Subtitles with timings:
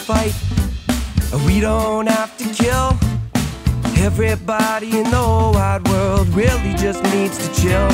[0.00, 0.34] fight.
[1.46, 2.98] We don't have to kill.
[4.02, 7.88] Everybody in the wide world really just needs to chill.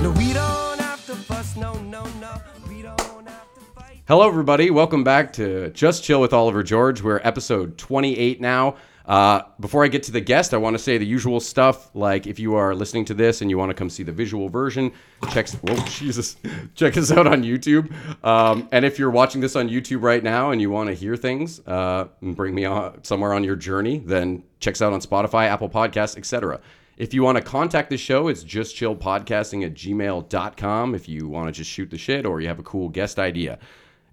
[0.00, 1.56] No, we don't have to fuss.
[1.56, 2.34] No, no, no.
[2.68, 4.00] We don't have to fight.
[4.06, 4.70] Hello, everybody.
[4.70, 7.02] Welcome back to Just Chill with Oliver George.
[7.02, 8.76] We're episode 28 now.
[9.08, 11.90] Uh, before I get to the guest, I want to say the usual stuff.
[11.94, 14.50] Like if you are listening to this and you want to come see the visual
[14.50, 14.92] version,
[15.30, 15.48] check.
[15.48, 16.36] Whoa, Jesus!
[16.74, 17.90] Check us out on YouTube.
[18.22, 21.16] Um, and if you're watching this on YouTube right now and you want to hear
[21.16, 25.00] things uh, and bring me on somewhere on your journey, then check us out on
[25.00, 26.60] Spotify, Apple Podcasts, etc.
[26.98, 31.46] If you want to contact the show, it's just chillpodcasting at gmail.com if you want
[31.46, 33.58] to just shoot the shit or you have a cool guest idea.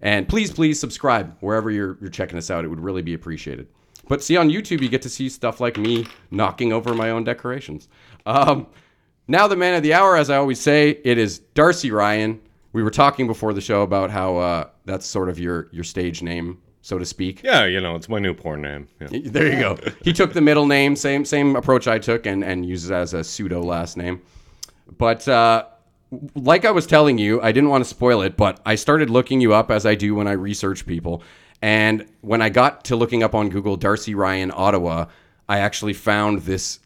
[0.01, 2.63] And please, please subscribe wherever you're, you're checking us out.
[2.63, 3.67] It would really be appreciated.
[4.07, 7.23] But see, on YouTube, you get to see stuff like me knocking over my own
[7.23, 7.87] decorations.
[8.25, 8.67] Um,
[9.27, 12.39] now, the man of the hour, as I always say, it is Darcy Ryan.
[12.73, 16.21] We were talking before the show about how uh, that's sort of your, your stage
[16.21, 17.41] name, so to speak.
[17.41, 18.87] Yeah, you know, it's my new porn name.
[18.99, 19.07] Yeah.
[19.25, 19.79] There you go.
[20.03, 23.13] He took the middle name, same same approach I took, and and uses it as
[23.13, 24.21] a pseudo last name.
[24.97, 25.65] But uh,
[26.35, 29.41] like I was telling you, I didn't want to spoil it, but I started looking
[29.41, 31.23] you up as I do when I research people.
[31.61, 35.05] And when I got to looking up on Google Darcy Ryan Ottawa,
[35.47, 36.79] I actually found this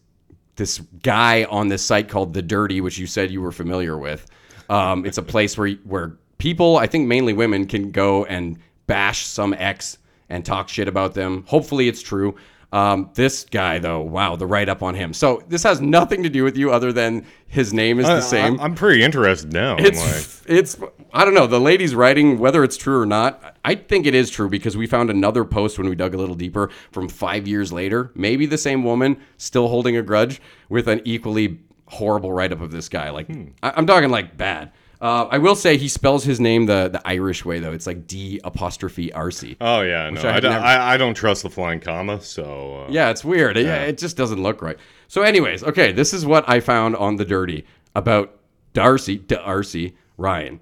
[0.55, 4.27] this guy on this site called The Dirty, which you said you were familiar with.
[4.69, 9.25] Um, it's a place where where people, I think mainly women, can go and bash
[9.25, 9.97] some ex
[10.29, 11.43] and talk shit about them.
[11.47, 12.35] Hopefully, it's true.
[12.71, 15.11] Um, this guy, though, wow, the write up on him.
[15.11, 18.59] So this has nothing to do with you, other than his name is the same.
[18.59, 19.75] I, am pretty interested now.
[19.79, 20.77] It's it's
[21.11, 23.57] I don't know the lady's writing whether it's true or not.
[23.65, 26.35] I think it is true because we found another post when we dug a little
[26.35, 28.11] deeper from five years later.
[28.13, 30.39] Maybe the same woman still holding a grudge
[30.69, 33.09] with an equally horrible write up of this guy.
[33.09, 33.31] Like
[33.63, 34.71] I, I'm talking like bad.
[35.01, 37.71] Uh, I will say he spells his name the the Irish way though.
[37.71, 39.55] It's like D apostrophe R C.
[39.61, 42.19] oh yeah, no, I I, don't, never- I, I don't trust the flying comma.
[42.21, 43.55] So uh, Yeah, it's weird.
[43.57, 44.77] Yeah, it just doesn't look right.
[45.07, 47.65] So, anyways, okay, this is what I found on the dirty
[47.95, 48.37] about
[48.73, 50.59] Darcy, Darcy Ryan.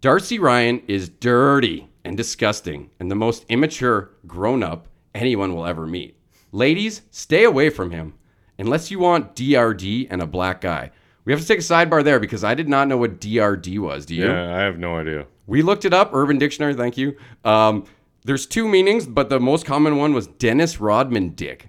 [0.00, 5.86] Darcy Ryan is dirty and disgusting and the most immature grown up anyone will ever
[5.86, 6.16] meet.
[6.52, 8.14] Ladies, stay away from him
[8.58, 10.90] unless you want DRD and a black guy.
[11.24, 14.04] We have to take a sidebar there because I did not know what DRD was.
[14.06, 14.26] Do you?
[14.26, 15.26] yeah, I have no idea.
[15.46, 17.16] We looked it up, Urban Dictionary, thank you.
[17.44, 17.84] Um,
[18.24, 21.68] there's two meanings, but the most common one was Dennis Rodman dick.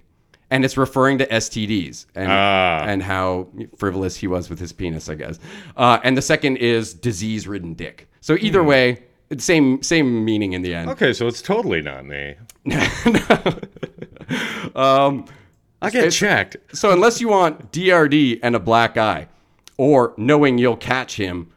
[0.50, 2.84] And it's referring to STDs and, Ah.
[2.86, 5.40] and how frivolous he was with his penis, I guess.
[5.76, 8.08] Uh, and the second is disease ridden dick.
[8.20, 9.02] So either way,
[9.38, 10.88] same same meaning in the end.
[10.90, 12.36] Okay, so it's totally not me.
[14.74, 15.24] Um,
[15.80, 16.56] I get checked.
[16.72, 19.28] So unless you want DRD and a black eye,
[19.76, 21.52] or knowing you'll catch him,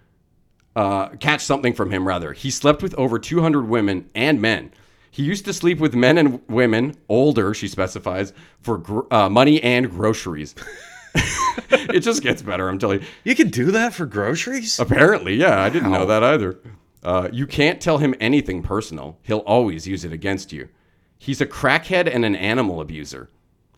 [0.75, 4.72] uh, catch something from him rather, he slept with over 200 women and men.
[5.12, 8.31] He used to sleep with men and women, older, she specifies,
[8.62, 10.53] for gr- uh, money and groceries.
[11.69, 13.08] it just gets better, I'm telling you.
[13.24, 14.79] You can do that for groceries?
[14.79, 16.59] Apparently, yeah, I didn't know that either.
[17.02, 19.18] Uh, you can't tell him anything personal.
[19.24, 20.69] He'll always use it against you.
[21.18, 23.29] He's a crackhead and an animal abuser.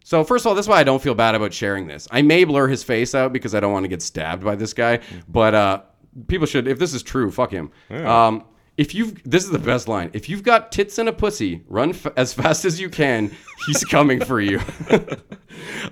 [0.03, 2.07] So, first of all, that's why I don't feel bad about sharing this.
[2.11, 4.73] I may blur his face out because I don't want to get stabbed by this
[4.73, 5.81] guy, but uh,
[6.27, 7.71] people should, if this is true, fuck him.
[7.91, 8.43] Um,
[8.77, 10.09] if you've, this is the best line.
[10.13, 13.31] If you've got tits and a pussy, run f- as fast as you can.
[13.67, 14.59] He's coming for you.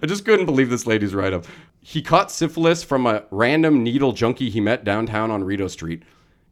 [0.01, 1.45] I just couldn't believe this lady's write up.
[1.81, 6.03] He caught syphilis from a random needle junkie he met downtown on Rideau Street,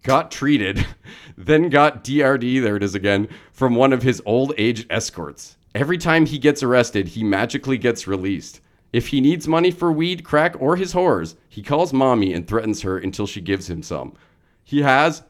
[0.04, 0.86] got treated,
[1.38, 5.58] then got DRD, there it is again, from one of his old age escorts.
[5.78, 8.62] Every time he gets arrested, he magically gets released.
[8.92, 12.82] If he needs money for weed, crack, or his whores, he calls mommy and threatens
[12.82, 14.16] her until she gives him some.
[14.64, 15.22] He has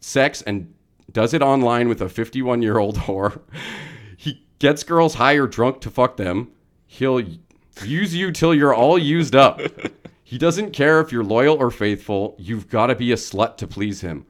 [0.00, 0.72] sex and
[1.12, 3.42] does it online with a 51 year old whore.
[4.16, 6.50] He gets girls high or drunk to fuck them.
[6.86, 7.20] He'll
[7.84, 9.60] use you till you're all used up.
[10.24, 12.36] He doesn't care if you're loyal or faithful.
[12.38, 14.24] You've got to be a slut to please him.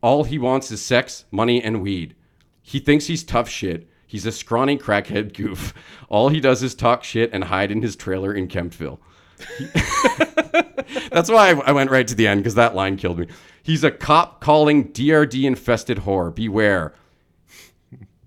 [0.00, 2.16] All he wants is sex, money, and weed.
[2.60, 3.88] He thinks he's tough shit.
[4.12, 5.72] He's a scrawny crackhead goof.
[6.10, 8.98] All he does is talk shit and hide in his trailer in Kemptville.
[11.10, 13.28] That's why I, I went right to the end because that line killed me.
[13.62, 16.34] He's a cop calling DRD infested whore.
[16.34, 16.92] Beware.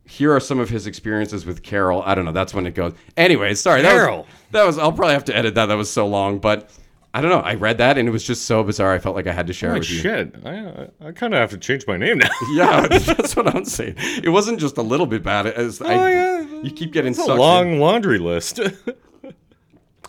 [0.06, 2.02] Here are some of his experiences with Carol.
[2.02, 2.32] I don't know.
[2.32, 2.94] That's when it goes.
[3.16, 3.84] Anyways, sorry.
[3.84, 4.22] That Carol.
[4.22, 4.78] was, that was.
[4.80, 5.68] I'll probably have to edit that.
[5.68, 6.72] That was so long, but
[7.18, 7.40] I don't know.
[7.40, 8.92] I read that and it was just so bizarre.
[8.94, 10.00] I felt like I had to share it Like with you.
[10.00, 10.36] shit.
[10.44, 12.28] I, I, I kind of have to change my name now.
[12.54, 13.96] Yeah, that's what I'm saying.
[14.24, 15.48] It wasn't just a little bit bad.
[15.48, 16.62] As oh, I, Oh, yeah.
[16.62, 17.40] you keep getting It's a sucked in.
[17.40, 18.60] long laundry list.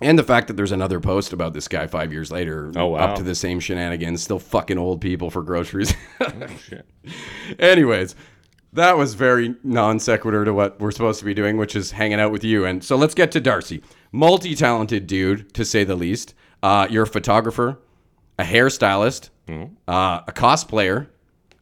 [0.03, 2.99] And the fact that there's another post about this guy five years later, Oh, wow.
[2.99, 5.95] up to the same shenanigans, still fucking old people for groceries.
[6.21, 6.33] Oh,
[6.69, 6.85] shit.
[7.59, 8.15] Anyways,
[8.75, 12.21] That was very non sequitur to what we're supposed to be doing, which is hanging
[12.21, 12.67] out with you.
[12.67, 13.83] And so let's get to Darcy.
[14.13, 16.35] Multi talented dude, to say the least.
[16.67, 17.79] Uh, you're a photographer,
[18.41, 21.07] a hairstylist, uh, a cosplayer.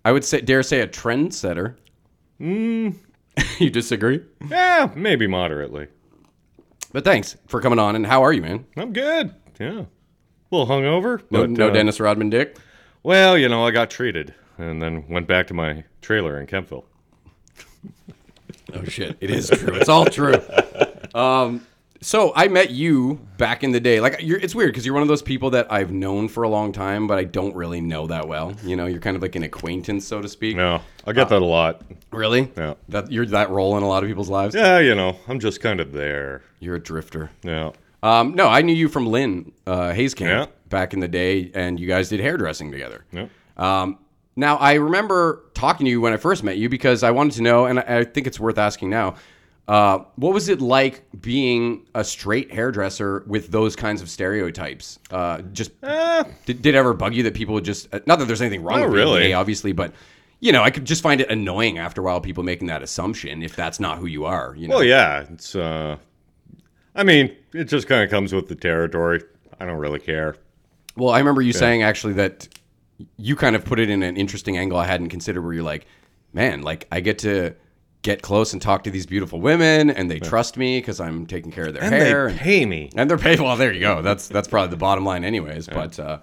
[0.02, 1.76] I would say, dare say, a trendsetter.
[2.40, 2.96] Mm.
[3.58, 4.22] you disagree?
[4.48, 5.88] Yeah, maybe moderately.
[6.92, 7.96] But thanks for coming on.
[7.96, 8.64] And how are you, man?
[8.78, 9.34] I'm good.
[9.60, 9.80] Yeah.
[9.80, 9.86] A
[10.50, 11.20] little hungover.
[11.30, 12.56] No, but, no uh, Dennis Rodman dick.
[13.02, 16.84] Well, you know, I got treated and then went back to my trailer in Kemptville.
[18.72, 19.16] Oh shit!
[19.20, 19.74] It is true.
[19.74, 20.34] It's all true.
[21.14, 21.64] Um,
[22.04, 23.98] so I met you back in the day.
[23.98, 26.48] Like, you're, it's weird because you're one of those people that I've known for a
[26.48, 28.52] long time, but I don't really know that well.
[28.62, 30.56] You know, you're kind of like an acquaintance, so to speak.
[30.56, 31.80] No, I get that a lot.
[32.12, 32.52] Really?
[32.56, 32.74] Yeah.
[32.90, 34.54] That you're that role in a lot of people's lives.
[34.54, 36.42] Yeah, you know, I'm just kind of there.
[36.60, 37.30] You're a drifter.
[37.42, 37.70] Yeah.
[38.02, 40.54] Um, no, I knew you from Lynn uh, Hayes Camp Yeah.
[40.68, 43.06] back in the day, and you guys did hairdressing together.
[43.12, 43.28] Yeah.
[43.56, 43.98] Um,
[44.36, 47.42] now, I remember talking to you when I first met you because I wanted to
[47.42, 49.14] know, and I I think it's worth asking now.
[49.66, 54.98] Uh, what was it like being a straight hairdresser with those kinds of stereotypes?
[55.10, 58.26] Uh, just did, did it ever bug you that people would just uh, not that
[58.26, 59.22] there's anything wrong Not with being really.
[59.22, 59.94] gay, obviously, but
[60.40, 63.42] you know, I could just find it annoying after a while people making that assumption
[63.42, 64.54] if that's not who you are.
[64.54, 65.54] You know, Well, yeah, it's.
[65.56, 65.96] uh
[66.94, 69.22] I mean, it just kind of comes with the territory.
[69.58, 70.36] I don't really care.
[70.96, 72.48] Well, I remember you saying actually that
[73.16, 75.86] you kind of put it in an interesting angle I hadn't considered where you're like,
[76.34, 77.54] man, like I get to
[78.04, 81.50] get close and talk to these beautiful women and they trust me because I'm taking
[81.50, 81.92] care of their hair.
[81.92, 82.26] And hair.
[82.26, 82.90] they and, pay me.
[82.94, 83.40] and they're paid.
[83.40, 84.02] Well, there you go.
[84.02, 85.66] That's that's probably the bottom line anyways.
[85.66, 86.18] But uh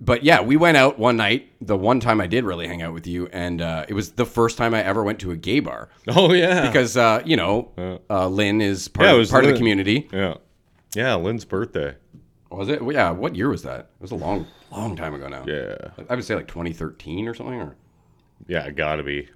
[0.00, 2.94] but yeah, we went out one night, the one time I did really hang out
[2.94, 5.58] with you, and uh, it was the first time I ever went to a gay
[5.58, 5.88] bar.
[6.06, 6.68] Oh yeah.
[6.68, 10.08] Because uh, you know, uh, Lynn is part, Yeah, of, part of the community.
[10.12, 10.34] yeah,
[10.94, 11.96] yeah, Lynn's birthday.
[12.50, 12.80] Was it?
[12.80, 13.10] Yeah.
[13.10, 13.80] What year was that?
[13.80, 15.44] It was a long, long time ago now.
[15.46, 15.74] Yeah,
[16.08, 17.76] I would say like 2013 or something, or
[18.46, 19.28] yeah, it gotta be.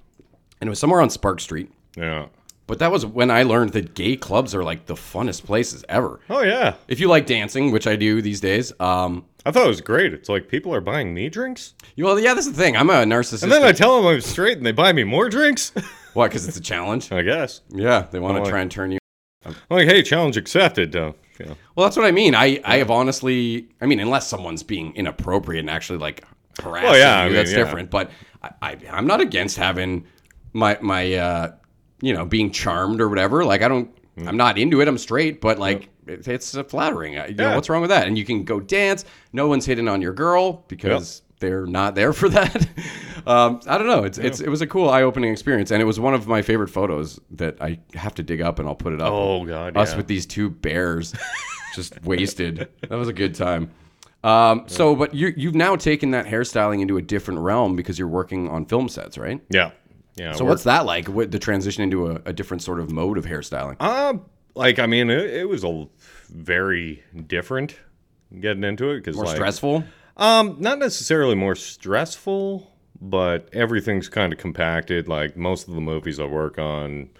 [0.63, 1.71] And it was somewhere on Spark Street.
[1.97, 2.27] Yeah.
[2.69, 6.21] But that was when I learned that gay clubs are like the funnest places ever.
[6.31, 6.75] Oh yeah.
[6.87, 10.15] If you like dancing, which I do these days, um, I thought it was great.
[10.15, 12.77] It's like people are buying me drinks, you- well, yeah, that's the thing.
[12.77, 13.43] I'm a narcissist.
[13.43, 15.73] and then I tell them I'm straight, and they buy me more drinks.
[16.15, 16.29] what?
[16.29, 17.11] Because it's a challenge.
[17.11, 17.61] I guess.
[17.69, 18.99] Yeah, they want to like- try and turn you.
[19.45, 20.95] I'm like, hey, challenge accepted.
[20.95, 21.57] Uh, you know.
[21.75, 22.37] Well, that's what I mean.
[22.37, 26.25] I I have honestly, I mean, unless someone's being inappropriate and actually like
[26.63, 27.57] harassing Well, yeah, I you, mean, that's yeah.
[27.57, 27.91] different.
[27.91, 30.07] But I, I I'm not against having
[30.53, 31.53] my my uh
[32.01, 33.45] you know being charmed or whatever.
[33.45, 33.91] Like I don't.
[34.19, 34.29] Hmm.
[34.29, 34.89] I'm not into it.
[34.89, 37.17] I'm straight, but like it, it's flattering.
[37.19, 37.55] Uh, You know Yeah.
[37.55, 38.07] what's wrong with that?
[38.07, 39.05] And you can go dance.
[39.33, 42.69] No one's hitting on your girl because they're not there for that.
[43.27, 44.05] um, I don't know.
[44.05, 46.43] It's it's it was a cool eye opening experience, and it was one of my
[46.43, 49.13] favorite photos that I have to dig up and I'll put it up.
[49.13, 49.97] Oh, God, us yeah.
[49.97, 51.15] with these two bears,
[51.75, 52.69] just wasted.
[52.83, 53.71] That was a good time.
[54.25, 58.07] Um, so, but you you've now taken that hairstyling into a different realm because you're
[58.09, 59.41] working on film sets, right?
[59.51, 59.71] Yeah.
[60.17, 60.33] Yeah.
[60.33, 61.09] So, what's that like?
[61.09, 63.77] What the transition into a, a different sort of mode of hairstyling?
[63.81, 64.15] Uh,
[64.55, 65.87] like I mean, it, it was a
[66.29, 67.77] very different
[68.41, 69.85] getting into it because More like, stressful?
[70.17, 72.71] Um, not necessarily more stressful,
[73.01, 75.09] but everything's kind of compacted.
[75.09, 77.11] Like most of the movies I work on,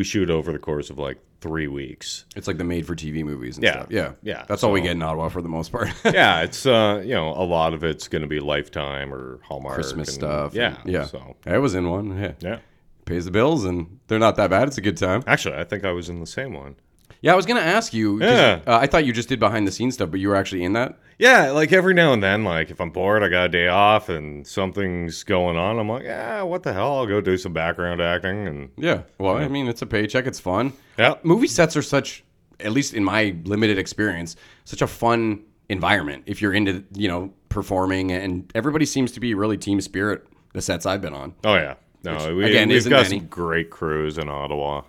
[0.00, 2.24] we shoot over the course of like three weeks.
[2.34, 3.72] It's like the made-for-TV movies and Yeah.
[3.72, 3.86] stuff.
[3.90, 4.44] Yeah, Yeah.
[4.48, 5.90] That's all we get in Ottawa for the most part.
[6.06, 9.74] yeah, it's uh, you know, a lot of it's going to be Lifetime or Hallmark
[9.74, 10.54] Christmas and- stuff.
[10.54, 11.04] Yeah, and- yeah.
[11.04, 12.16] So I was in one.
[12.18, 12.32] Yeah.
[12.40, 12.58] yeah,
[13.04, 14.68] pays the bills, and they're not that bad.
[14.68, 15.22] It's a good time.
[15.26, 16.76] actually, I think I was in the same one.
[17.22, 18.18] Yeah, I was gonna ask you.
[18.18, 18.60] 'cause, Yeah.
[18.66, 20.72] uh, I thought you just did behind the scenes stuff, but you were actually in
[20.74, 20.98] that.
[21.18, 24.08] Yeah, like every now and then, like if I'm bored, I got a day off
[24.08, 26.96] and something's going on, I'm like, yeah, what the hell?
[26.98, 29.02] I'll go do some background acting and Yeah.
[29.18, 30.26] Well, I mean, it's a paycheck.
[30.26, 30.72] It's fun.
[30.98, 31.14] Yeah.
[31.22, 32.24] Movie sets are such,
[32.58, 34.34] at least in my limited experience,
[34.64, 36.22] such a fun environment.
[36.26, 40.24] If you're into, you know, performing, and everybody seems to be really team spirit.
[40.52, 41.34] The sets I've been on.
[41.44, 43.18] Oh yeah, no, we, again, we've isn't got many.
[43.20, 44.82] some great crews in Ottawa.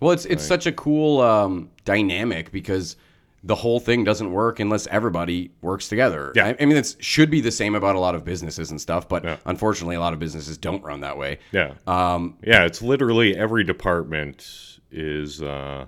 [0.00, 2.96] Well, it's it's such a cool um, dynamic because
[3.44, 6.30] the whole thing doesn't work unless everybody works together.
[6.34, 6.48] Yeah.
[6.48, 9.08] I, I mean, it should be the same about a lot of businesses and stuff,
[9.08, 9.36] but Yeah.
[9.46, 11.38] unfortunately, a lot of businesses don't run that way.
[11.52, 15.40] Yeah, Um, yeah, it's literally every department is.
[15.42, 15.86] uh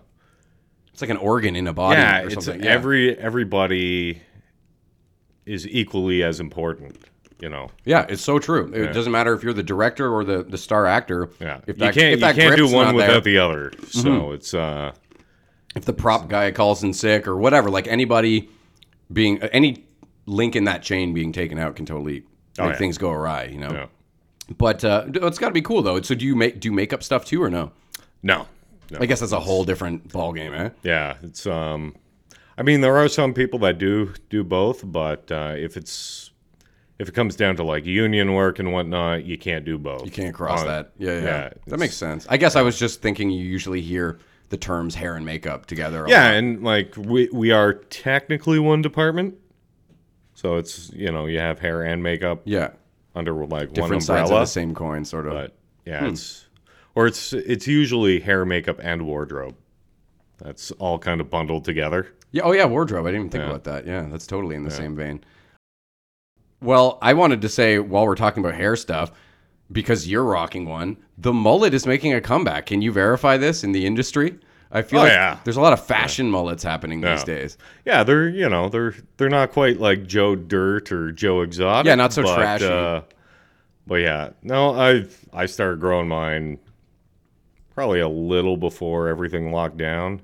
[0.93, 2.63] it's like an organ in a body Yeah, or it's something.
[2.63, 2.71] Yeah.
[2.71, 4.21] every everybody
[5.47, 6.99] is equally as important.
[7.43, 8.73] You know, Yeah, it's so true.
[8.73, 11.29] It doesn't matter if you're the director or the, the star actor.
[11.41, 13.73] yeah, If you that, can't if that you can't do one without there, the other.
[13.89, 14.93] So it's uh
[15.75, 18.49] if the prop guy calls in sick or whatever, like anybody
[19.13, 19.85] being any
[20.27, 22.25] link in that chain being taken out can totally make
[22.61, 22.77] Oh, yeah.
[22.77, 23.45] things go awry.
[23.45, 23.71] You know.
[23.73, 23.87] yeah.
[24.57, 26.01] But uh, it's got to be cool though.
[26.03, 27.73] So do you make do makeup stuff too or no?
[28.23, 28.47] no,
[28.91, 28.99] no.
[29.01, 30.71] I guess that's a whole different ball game, eh?
[30.85, 31.97] Yeah, it's um
[32.57, 36.31] I mean there are some people that do do both, but uh, if it's
[37.03, 40.05] if it comes down to like union work and whatnot, you can't do both.
[40.05, 40.93] You can't cross On- that.
[40.99, 41.25] Yeah, yeah.
[41.25, 42.29] yeah, that makes sense.
[42.31, 46.07] I guess I was just thinking you usually hear the terms hair and makeup together.
[46.07, 46.35] Yeah, lot.
[46.35, 49.35] and like we we are technically one department,
[50.35, 52.71] so it's you know you have hair and makeup yeah.
[53.17, 54.43] under like one Different sides of umbrella.
[54.43, 55.33] the same coin, sort of.
[55.33, 56.13] But yeah, hmm.
[56.13, 56.47] it's
[56.95, 59.57] or it's it's usually hair, makeup, and wardrobe.
[60.39, 62.13] That's all kind of bundled together.
[62.31, 62.43] Yeah.
[62.45, 62.65] Oh, yeah.
[62.65, 63.07] Wardrobe.
[63.07, 63.51] I didn't even think Yeah.
[63.51, 63.87] about that.
[63.87, 65.23] Yeah, that's totally in the same vein.
[66.63, 69.13] Well, I wanted to say while we're talking about hair stuff,
[69.71, 72.67] because you're rocking one, the mullet is making a comeback.
[72.67, 74.39] Can you verify this in the industry?
[74.71, 75.39] I feel Oh, like yeah.
[75.45, 77.59] there's a lot of fashion mullets happening these days.
[77.85, 81.87] Yeah, they're you know they're they're not quite like Joe Dirt or Joe Exotic.
[81.89, 82.65] Yeah, not so but, trashy.
[82.67, 83.03] Uh,
[83.87, 86.59] but yeah, no, I I started growing mine
[87.75, 90.23] probably a little before everything locked down.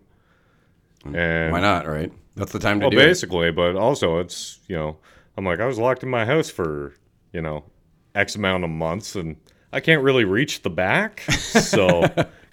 [1.04, 1.86] And Why not?
[1.86, 2.12] Right.
[2.34, 3.06] That's the time to Well, do it.
[3.06, 4.96] basically, but also it's you know
[5.38, 6.94] I'm like I was locked in my house for
[7.32, 7.64] you know
[8.14, 9.36] X amount of months and
[9.72, 12.02] I can't really reach the back, so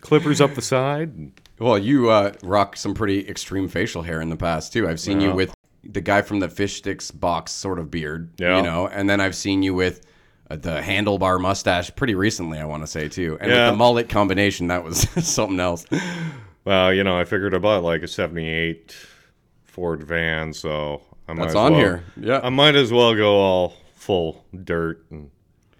[0.02, 1.32] clippers up the side.
[1.60, 4.88] Well, you uh, rock some pretty extreme facial hair in the past too.
[4.88, 8.58] I've seen you with the guy from the fish sticks box sort of beard, Yeah.
[8.58, 10.06] you know, and then I've seen you with
[10.52, 12.60] uh, the handlebar mustache pretty recently.
[12.60, 13.66] I want to say too, and Yeah.
[13.68, 15.86] with the mullet combination, that was something else.
[16.66, 18.94] Well, you know I figured I bought like a '78
[19.64, 22.04] Ford van, so I might That's on well- here.
[22.20, 25.32] Yeah, I might as well go all full dirt and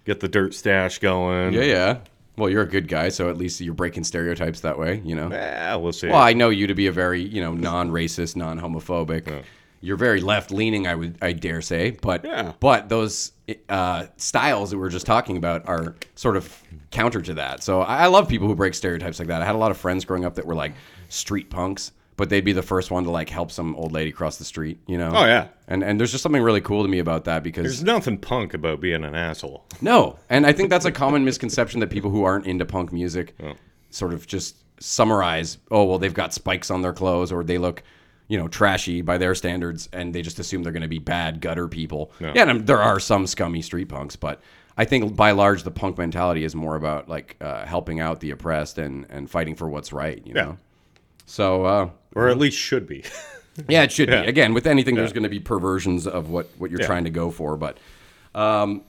[0.04, 1.52] get the dirt stash going.
[1.54, 1.98] yeah, yeah.
[2.36, 5.30] Well, you're a good guy, so at least you're breaking stereotypes that way, you know.
[5.30, 6.08] Yeah, we'll see.
[6.08, 9.42] Well, I know you to be a very, you know, non-racist, non-homophobic.
[9.80, 11.92] You're very left-leaning, I would, I dare say.
[11.92, 12.52] But, Yeah.
[12.60, 13.32] but those
[13.70, 17.62] uh, styles that we were just talking about are sort of counter to that.
[17.62, 19.40] So I love people who break stereotypes like that.
[19.40, 20.74] I had a lot of friends growing up that were like
[21.08, 24.36] street punks, but they'd be the first one to like help some old lady cross
[24.38, 24.78] the street.
[24.86, 25.12] You know?
[25.14, 25.48] Oh, yeah.
[25.68, 28.54] And and there's just something really cool to me about that because There's nothing punk
[28.54, 29.64] about being an asshole.
[29.80, 33.34] no, and I think that's a common misconception that people who aren't into punk music
[33.90, 35.58] sort of just summarize.
[35.70, 37.82] Oh well, they've got spikes on their clothes, or they look,
[38.28, 41.40] you know, trashy by their standards, and they just assume they're going to be bad
[41.40, 42.12] gutter people.
[42.20, 44.40] Yeah, and um, there are some scummy street punks, but
[44.78, 48.30] I think by large the punk mentality is more about like uh, helping out the
[48.30, 50.22] oppressed and and fighting for what's right.
[50.26, 50.42] You Yeah.
[50.44, 50.58] know.
[51.26, 53.04] So uh, Or at least should be.
[53.68, 54.22] yeah, it should Yeah.
[54.22, 54.28] be.
[54.28, 56.86] Again, with anything, there's going to be perversions of what what you're Yeah.
[56.86, 57.56] trying to go for.
[57.56, 57.78] But,
[58.34, 58.82] um,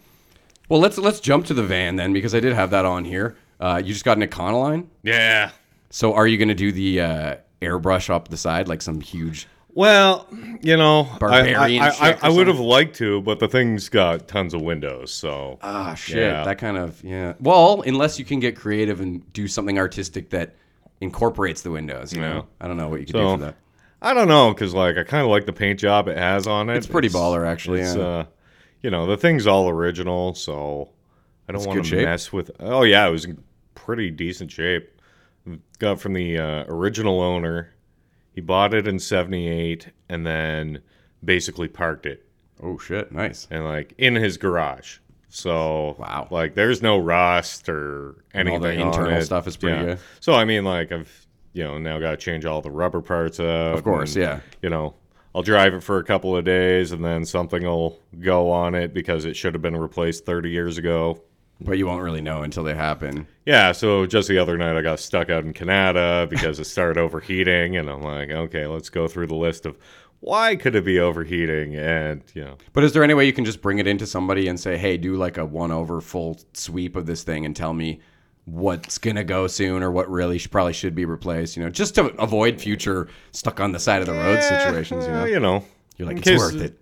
[0.69, 3.35] well, let's let's jump to the van then because I did have that on here.
[3.59, 4.85] Uh, you just got an Econoline.
[5.03, 5.51] yeah.
[5.89, 9.47] So are you going to do the uh, airbrush up the side like some huge?
[9.73, 10.27] Well,
[10.61, 14.27] you know, I, Barbarian I, I, I would have liked to, but the thing's got
[14.27, 16.17] tons of windows, so Ah, shit.
[16.17, 16.43] Yeah.
[16.43, 17.33] That kind of yeah.
[17.39, 20.55] Well, unless you can get creative and do something artistic that
[21.01, 22.13] incorporates the windows.
[22.13, 22.29] You Yeah.
[22.33, 23.55] know, I don't know what you could So, do for that.
[24.01, 26.69] I don't know because like I kind of like the paint job it has on
[26.69, 26.77] it.
[26.77, 28.01] It's pretty baller, actually, It's, yeah.
[28.03, 28.25] uh,
[28.81, 30.89] you know, the thing's all original, so
[31.49, 32.51] I don't want to mess with.
[32.59, 33.43] Oh yeah, it was in
[33.75, 34.91] pretty decent shape.
[35.79, 37.73] Got from the uh, original owner.
[38.33, 40.81] He bought it in '78 and then
[41.23, 42.25] basically parked it
[42.61, 43.11] Oh shit!
[43.11, 43.47] Nice.
[43.49, 44.97] and like in his garage.
[45.37, 46.27] So Wow.
[46.31, 48.55] like there's no rust or anything.
[48.55, 49.99] all the internal stuff is pretty good.
[50.19, 53.39] So I mean, like I've you know now got to change all the rubber parts
[53.39, 53.77] out.
[53.77, 54.39] Of course, and, yeah.
[54.63, 54.95] You know,
[55.35, 58.93] I'll drive it for a couple of days and then something will go on it
[58.95, 61.21] because it should have been replaced 30 years ago.
[61.59, 63.27] But you won't really know until they happen.
[63.45, 66.99] Yeah, so just the other night I got stuck out in Kanata because it started
[66.99, 69.75] overheating, and I'm like, okay, let's go through the list of
[70.19, 73.45] why could it be overheating, and you know, But is there any way you can
[73.45, 76.95] just bring it into somebody and say, "Hey, do like a one over full sweep
[76.95, 77.99] of this thing and tell me
[78.45, 81.95] what's gonna go soon or what really should, probably should be replaced?" You know, just
[81.95, 85.05] to avoid future stuck on the side of the road situations.
[85.05, 85.63] You know, you know,
[85.97, 86.79] you're like it's case- worth it.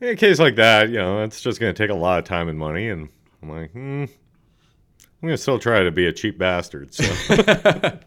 [0.00, 2.24] In a case like that, you know, it's just going to take a lot of
[2.24, 3.08] time and money, and
[3.42, 4.08] I'm like, hmm, I'm
[5.22, 6.94] going to still try to be a cheap bastard.
[6.94, 7.02] So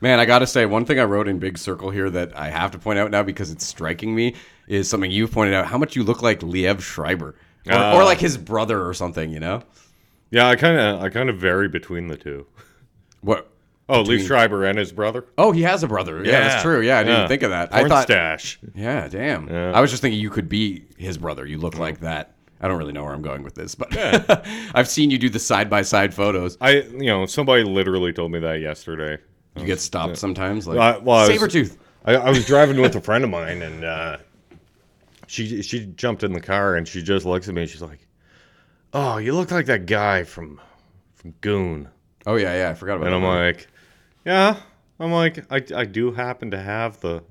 [0.00, 2.70] Man, I gotta say, one thing I wrote in big circle here that I have
[2.72, 4.34] to point out now because it's striking me
[4.66, 7.34] is something you've pointed out: how much you look like Liev Schreiber,
[7.66, 7.96] or, Ah.
[7.96, 9.30] or like his brother or something.
[9.30, 9.62] You know
[10.30, 12.46] yeah, I kind of, I kind of vary between the two.
[13.20, 13.48] what?
[13.88, 15.24] Oh, Liev Schreiber and his brother.
[15.36, 16.24] Oh, he has a brother.
[16.24, 16.80] Yeah, that's true.
[16.80, 17.26] Yeah, I didn't Yeah.
[17.28, 17.74] think of that.
[17.74, 18.60] I thought stash.
[18.76, 19.48] Yeah, damn.
[19.48, 19.72] Yeah.
[19.72, 21.44] I was just thinking you could be his brother.
[21.44, 22.36] You look like that.
[22.60, 23.88] I don't really know where I'm going with this, but
[24.76, 26.56] I've seen you do the side by side photos.
[26.60, 29.18] I, you know, somebody literally told me that yesterday.
[29.56, 31.76] You get stopped sometimes, like I- well, I was- Sabretooth.
[32.04, 34.16] I, I was driving with a friend of mine, and uh,
[35.26, 38.06] she she jumped in the car, and she just looks at me, and she's like,
[38.94, 40.60] "Oh, you look like that guy from
[41.14, 41.88] from Goon."
[42.26, 42.70] Oh yeah, yeah.
[42.70, 43.14] I forgot about that.
[43.16, 43.44] And I'm that.
[43.56, 43.66] like,
[44.24, 44.56] "Yeah."
[44.98, 47.22] I'm like, I, I do happen to have the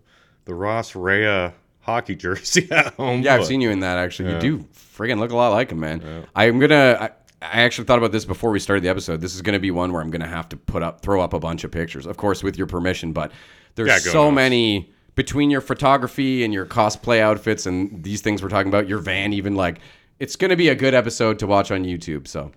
[0.46, 3.22] the Ross Rhea hockey jersey at home.
[3.22, 4.34] Yeah, I've but- seen you in that actually.
[4.34, 4.58] You do
[4.98, 6.26] friggin' look a lot like him, man.
[6.36, 7.12] I'm gonna.
[7.42, 9.22] I, actually thought about this before we started the episode.
[9.22, 11.40] This is gonna be one where I'm gonna have to put up, throw up a
[11.40, 13.14] bunch of pictures, of course, with your permission.
[13.14, 13.32] But
[13.76, 14.36] there's Yeah, so nuts.
[14.36, 19.00] many between your photography and your cosplay outfits and these things we're talking about, your
[19.00, 19.80] van, even like
[20.20, 22.28] it's gonna be a good episode to watch on YouTube.
[22.28, 22.52] So,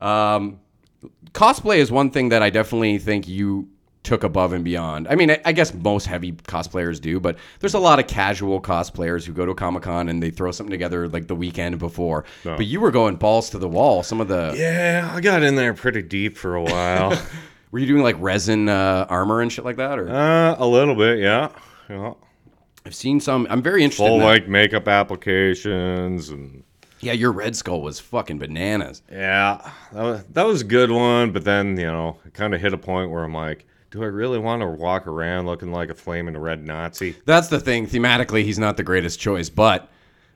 [0.00, 0.60] um,
[1.32, 3.68] cosplay is one thing that I definitely think you
[4.02, 5.06] took above and beyond.
[5.08, 8.60] I mean, I, I guess most heavy cosplayers do, but there's a lot of casual
[8.60, 12.24] cosplayers who go to Comic Con and they throw something together like the weekend before.
[12.56, 14.02] But you were going balls to the wall.
[14.02, 17.10] Some of the Yeah, I got in there pretty deep for a while.
[17.70, 19.98] were you doing like resin uh, armor and shit like that?
[19.98, 21.50] Or uh, a little bit, yeah.
[21.88, 22.14] yeah.
[22.86, 23.46] I've seen some.
[23.50, 24.06] I'm very interested.
[24.06, 26.64] Full in like makeup applications and
[27.00, 29.02] yeah, your Red Skull was fucking bananas.
[29.10, 31.32] yeah, that was, that was a good one.
[31.32, 34.06] But then you know, it kind of hit a point where I'm like, do I
[34.06, 37.16] really want to walk around looking like a flaming red Nazi?
[37.24, 37.86] That's the thing.
[37.86, 39.90] Thematically, he's not the greatest choice, but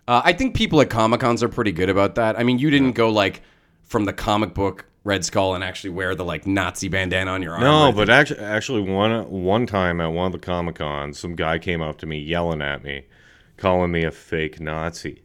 [0.09, 2.39] uh, I think people at Comic Cons are pretty good about that.
[2.39, 3.43] I mean, you didn't go like
[3.83, 7.53] from the comic book Red Skull and actually wear the like Nazi bandana on your
[7.53, 7.63] arm.
[7.63, 11.59] No, but actually, actually, one one time at one of the comic cons, some guy
[11.59, 13.05] came up to me yelling at me,
[13.57, 15.23] calling me a fake Nazi,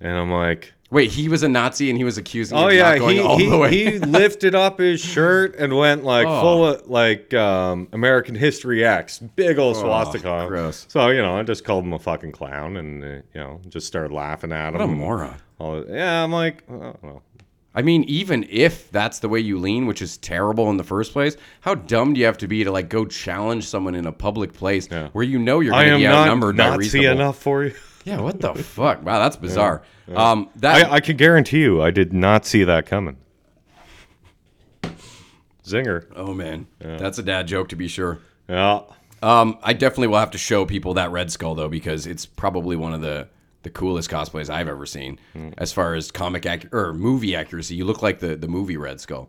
[0.00, 2.92] and I'm like, Wait, he was a Nazi and he was accusing oh of yeah,
[2.92, 3.70] not going he all he, the way.
[3.70, 6.40] he lifted up his shirt and went like Oh.
[6.40, 10.30] full of like um, American History X, big old swastika.
[10.30, 10.44] on.
[10.46, 10.86] Oh, gross.
[10.88, 13.86] So you know, I just called him a fucking clown, and uh, you know, just
[13.86, 14.78] started laughing at him.
[14.78, 15.36] what a moron.
[15.58, 17.22] all- yeah, I'm like, oh, well,
[17.74, 21.12] I mean, even if that's the way you lean, which is terrible in the first
[21.12, 24.12] place, how dumb do you have to be to like go challenge someone in a
[24.12, 25.08] public place Yeah.
[25.12, 27.10] where you know you're I going to am be not outnumbered by Nazi reasonable?
[27.20, 27.74] enough for you.
[28.08, 29.04] Yeah, what the fuck?
[29.04, 29.82] Wow, that's bizarre.
[30.14, 33.18] Um, that I, I can guarantee you, I did not see that coming.
[35.64, 36.06] Zinger.
[36.16, 38.18] oh man, that's a dad joke to be sure.
[38.48, 38.80] Yeah.
[39.22, 42.76] Um, I definitely will have to show people that Red Skull though because it's probably
[42.76, 43.28] one of the
[43.64, 45.18] the coolest cosplays I've ever seen
[45.58, 47.74] as far as comic ac- or movie accuracy.
[47.74, 49.28] You look like the the movie Red Skull.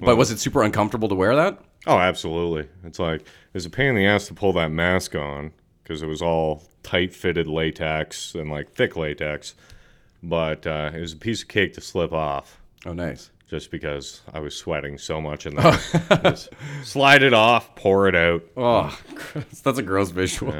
[0.00, 1.58] But was it super uncomfortable to wear that?
[1.86, 2.68] Oh, absolutely.
[2.84, 6.02] It's like it was a pain in the ass to pull that mask on because
[6.02, 9.54] it was all tight fitted latex and like thick latex,
[10.22, 13.30] but uh, it was a piece of cake to slip off Oh, nice.
[13.50, 15.72] just because I was sweating so much in there.
[16.22, 16.48] Just
[16.82, 18.42] slide it off, pour it out.
[18.56, 18.98] Oh,
[19.62, 20.52] that's a gross visual.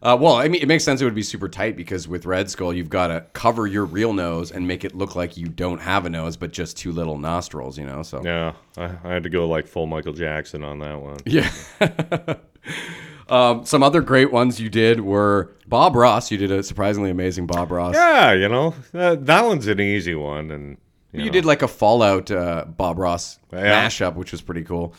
[0.00, 1.00] Uh, well, I mean, it makes sense.
[1.00, 4.12] It would be super tight because with Red Skull, you've got to cover your real
[4.12, 7.18] nose and make it look like you don't have a nose, but just two little
[7.18, 7.76] nostrils.
[7.78, 11.00] You know, so Yeah, I, I had to go like full Michael Jackson on that
[11.00, 11.18] one.
[11.26, 11.50] Yeah.
[13.28, 16.30] um, some other great ones you did were Bob Ross.
[16.30, 17.94] You did a surprisingly amazing Bob Ross.
[17.94, 20.76] Yeah, you know that, that one's an easy one, and
[21.12, 21.30] you, know.
[21.32, 23.86] did like a Fallout uh, Bob Ross Yeah.
[23.86, 24.94] mashup, which was pretty cool.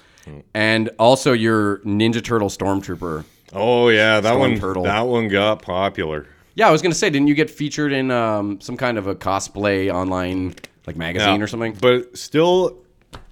[0.54, 3.26] And also your Ninja Turtle Stormtrooper.
[3.52, 4.60] Oh yeah, that Storm one.
[4.60, 4.84] Turtle.
[4.84, 6.28] That one got popular.
[6.54, 9.16] Yeah, I was gonna say, didn't you get featured in um, some kind of a
[9.16, 10.54] cosplay online
[10.86, 11.74] like magazine Yeah, or something?
[11.82, 12.78] But still,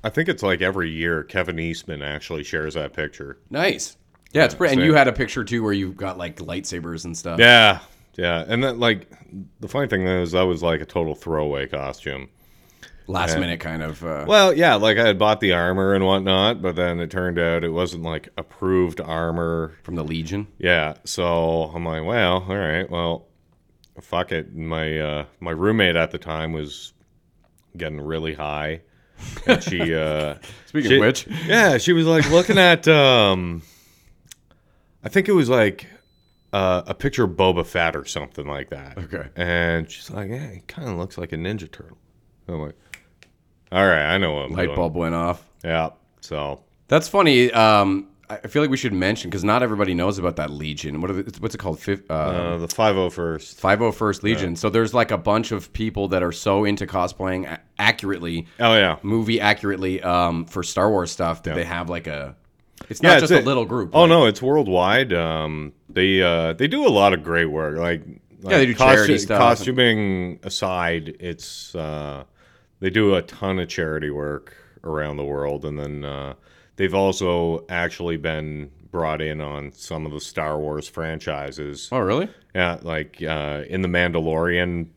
[0.04, 3.38] I think it's like every year Kevin Eastman actually shares that picture.
[3.52, 3.96] Nice.
[4.34, 4.74] Yeah, it's pretty.
[4.76, 7.40] And you had a picture too where you got like lightsabers and stuff.
[7.40, 7.80] Yeah,
[8.16, 8.44] yeah.
[8.48, 9.10] And then like
[9.60, 12.30] the funny thing is that was like a total throwaway costume.
[13.10, 14.04] Last minute kind of.
[14.04, 17.40] Uh, Well, yeah, like I had bought the armor and whatnot, but then it turned
[17.40, 19.76] out it wasn't like approved armor.
[19.84, 20.48] from the Legion.
[20.58, 23.26] Yeah, so I'm like, well, all right, well,
[24.02, 24.54] fuck it.
[24.54, 26.92] My uh, my roommate at the time was
[27.78, 28.82] getting really high,
[29.46, 29.96] and she.
[29.96, 30.36] Uh,
[30.66, 33.62] Speaking she- of which, Yeah, she was like looking at um
[35.08, 35.88] I think it was like
[36.52, 38.98] uh, a picture of Boba Fett or something like that.
[38.98, 39.30] Okay.
[39.38, 41.98] And she's like, Yeah, he kinda looks like a Ninja Turtle.
[42.50, 42.76] I'm like,
[43.72, 44.76] All right, I know what I'm light doing.
[44.76, 45.48] bulb went off.
[45.64, 45.92] Yeah.
[46.20, 47.50] So That's funny.
[47.54, 51.00] Um, I I feel like we should mention because not everybody knows about that Legion.
[51.00, 51.80] What are the, what's it called?
[51.80, 53.56] Fif- uh, uh, the 501st.
[53.62, 54.56] 501st Legion.
[54.58, 58.74] So there's like a bunch of people that are so into cosplaying a- accurately, Oh
[58.76, 58.98] yeah.
[59.02, 62.36] movie accurately um, for Star Wars stuff that they have like a.
[62.90, 63.92] It's Yeah, not it's just a a- little group.
[63.94, 65.12] Oh like- no, it's worldwide.
[65.14, 67.78] Um, they uh, they do a lot of great work.
[67.78, 68.04] Like,
[68.42, 69.40] like they do charity stuff.
[69.40, 72.24] Costuming aside, it's uh,
[72.80, 76.34] they do a ton of charity work around the world, and then uh,
[76.78, 81.90] they've also actually been brought in on some of the Star Wars franchises.
[81.92, 82.30] Oh really?
[82.56, 84.88] Yeah, like uh, in the Mandalorian.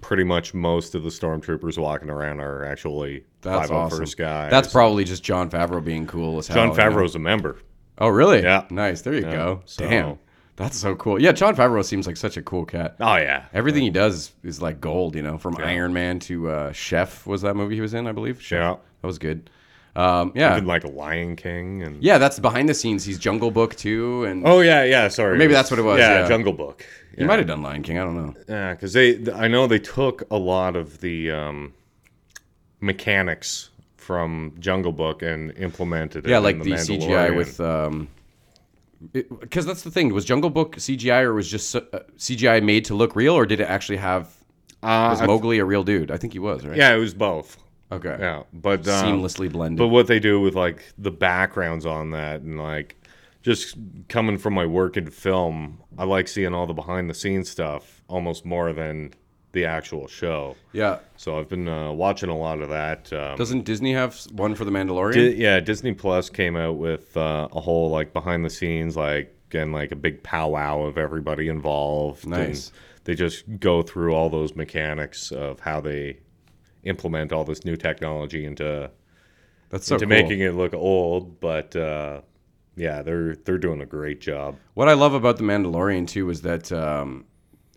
[0.00, 4.04] Pretty much most of the stormtroopers walking around are actually That's 501st awesome.
[4.16, 4.50] guys.
[4.50, 6.66] That's probably just Jon Favreau being cool as hell.
[6.68, 6.76] Jon?
[6.76, 7.58] Favreau's a member.
[7.98, 8.42] Oh really?
[8.42, 8.64] Yeah.
[8.70, 9.02] Nice.
[9.02, 9.62] There you go.
[9.64, 10.18] so- Damn.
[10.56, 11.22] That's so cool.
[11.22, 12.96] Yeah, Jon Favreau seems like such a cool cat.
[12.98, 16.50] Oh yeah, Everything he does is, is like gold, you know, from Iron Man to
[16.50, 18.42] uh, Chef was that movie he was in, I believe.
[18.42, 18.58] Chef.
[18.58, 18.76] Yeah.
[19.02, 19.50] That was good.
[19.96, 23.04] Um, yeah, Even like Lion King and yeah, that's behind the scenes.
[23.04, 25.08] He's Jungle Book too, and oh yeah, yeah.
[25.08, 26.28] Sorry, maybe that's what it was, Yeah, yeah.
[26.28, 26.86] Jungle Book.
[27.16, 27.98] he might have done Lion King.
[27.98, 28.34] I don't know.
[28.48, 31.74] Yeah, because they, I know they took a lot of the um,
[32.80, 36.30] mechanics from Jungle Book and implemented it.
[36.30, 37.60] Yeah, like the, CGI with.
[37.60, 38.08] Um,
[39.12, 40.12] because that's the thing.
[40.12, 41.80] Was Jungle Book CGI or was just uh,
[42.16, 44.34] CGI made to look real, or did it actually have?
[44.82, 46.10] Uh, Was Mowgli a real dude?
[46.10, 46.76] I think he was, right?
[46.76, 47.56] yeah, it was both.
[47.90, 48.16] Okay.
[48.20, 49.78] Yeah, but um, Seamlessly blended.
[49.78, 52.96] But what they do with like the backgrounds on that and like
[53.42, 53.76] just
[54.08, 58.02] coming from my work in film, I like seeing all the behind the scenes stuff
[58.08, 59.14] almost more than
[59.52, 60.54] the actual show.
[60.74, 60.98] yeah.
[61.16, 63.10] So I've been uh, watching a lot of that.
[63.12, 65.14] Um, Doesn't Disney have one for the Mandalorian?
[65.14, 69.34] Di- yeah, Disney Plus came out with uh, a whole like behind the scenes like
[69.52, 72.24] and like a big powwow of everybody involved.
[72.24, 72.70] and Nice.
[73.04, 76.18] they just go through all those mechanics of how they
[76.84, 78.90] implement all this new technology into
[79.70, 80.10] That's so into cool.
[80.16, 82.20] making it look old, but uh,
[82.76, 84.56] yeah, they're they're doing a great job.
[84.74, 87.24] What I love about the Mandalorian too is that, um,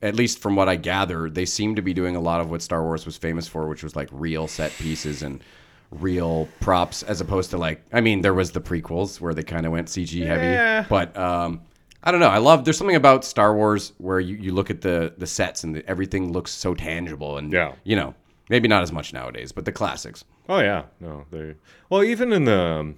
[0.03, 2.61] at least from what I gather, they seem to be doing a lot of what
[2.61, 5.43] Star Wars was famous for, which was like real set pieces and
[5.91, 9.65] real props, as opposed to like, I mean, there was the prequels where they kind
[9.65, 10.25] of went CG Yeah.
[10.27, 11.61] heavy, but um,
[12.03, 12.29] I don't know.
[12.29, 12.63] I love.
[12.65, 15.87] There's something about Star Wars where you, you look at the the sets and the,
[15.89, 17.73] everything looks so tangible and Yeah.
[17.83, 18.15] you know,
[18.51, 20.23] maybe not as much nowadays, but the classics.
[20.47, 21.55] Oh yeah, no, they
[21.89, 22.97] well even in the um,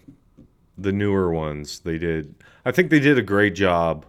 [0.77, 2.35] the newer ones they did.
[2.65, 4.05] I think they did a great job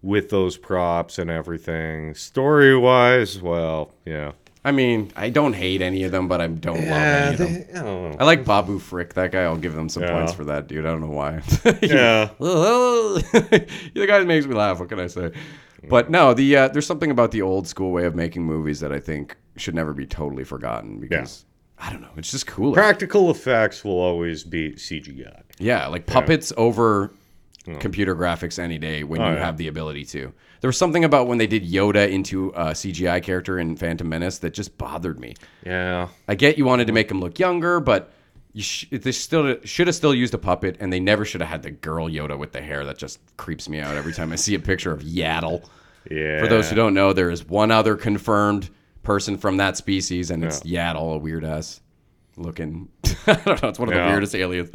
[0.00, 2.14] with those props and everything.
[2.14, 4.32] Story wise, well, yeah.
[4.64, 7.64] I mean, I don't hate any of them, but I don't love any of them.
[7.74, 8.16] I don't know.
[8.20, 9.14] I like Babu Frick.
[9.14, 10.12] That guy, I'll give them some Yeah.
[10.12, 10.86] points for that, dude.
[10.86, 11.42] I don't know why.
[11.82, 12.30] Yeah.
[12.38, 14.78] the guy makes me laugh.
[14.80, 15.32] What can I say?
[15.88, 18.92] But no, the uh, there's something about the old school way of making movies that
[18.92, 21.44] I think should never be totally forgotten because
[21.78, 22.74] I don't know, it's just cooler.
[22.74, 25.42] Practical effects will always beat CGI.
[25.58, 27.12] yeah, like puppets over
[27.80, 29.44] computer graphics any day when Oh, you yeah.
[29.44, 30.32] have the ability to.
[30.62, 34.38] There was something about when they did Yoda into a CGI character in Phantom Menace
[34.38, 35.34] that just bothered me.
[35.66, 36.06] Yeah.
[36.28, 38.12] I get you wanted to make him look younger, but
[38.52, 41.50] you sh- they still should have still used a puppet, and they never should have
[41.50, 44.36] had the girl Yoda with the hair that just creeps me out every time I
[44.36, 45.68] see a picture of Yaddle.
[46.08, 46.38] Yeah.
[46.40, 48.70] For those who don't know, there is one other confirmed
[49.02, 51.80] person from that species, and it's Yaddle, a weird ass
[52.36, 52.88] looking.
[53.26, 53.68] I don't know.
[53.68, 54.70] It's one of the weirdest aliens.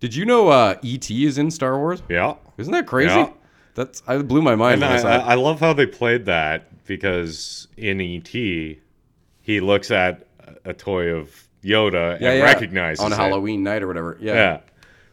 [0.00, 1.26] Did you know uh, E.T.
[1.26, 2.02] is in Star Wars?
[2.08, 2.36] Yeah.
[2.56, 3.14] Isn't that crazy?
[3.14, 3.30] Yeah.
[3.74, 4.82] That's I blew my mind.
[4.82, 5.34] And I I, I.
[5.34, 10.26] Love how they played that because in ET, he looks at
[10.64, 13.16] a toy of Yoda and recognizes on it.
[13.16, 14.16] Halloween night or whatever.
[14.20, 14.34] Yeah.
[14.34, 14.60] Yeah.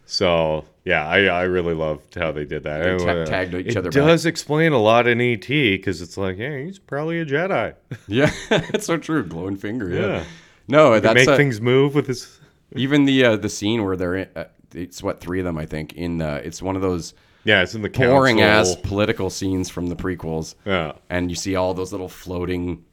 [0.06, 2.98] So yeah, I I really loved how they did that.
[2.98, 3.94] They uh, tagged each it other back.
[3.94, 7.74] does explain a lot in ET because it's like, yeah, he's probably a Jedi.
[8.08, 9.24] Yeah, it's so true.
[9.24, 9.88] Glowing finger.
[9.88, 10.00] Yeah.
[10.06, 10.24] Yeah.
[10.68, 12.38] No, Can that's make a- things move with his.
[12.76, 14.44] even the uh, the scene where they're in, uh,
[14.74, 17.74] it's what three of them I think in uh, it's one of those Yeah, it's
[17.74, 20.54] in the boring ass political scenes from the prequels.
[20.64, 20.92] Yeah.
[21.10, 22.84] and you see all those little floating,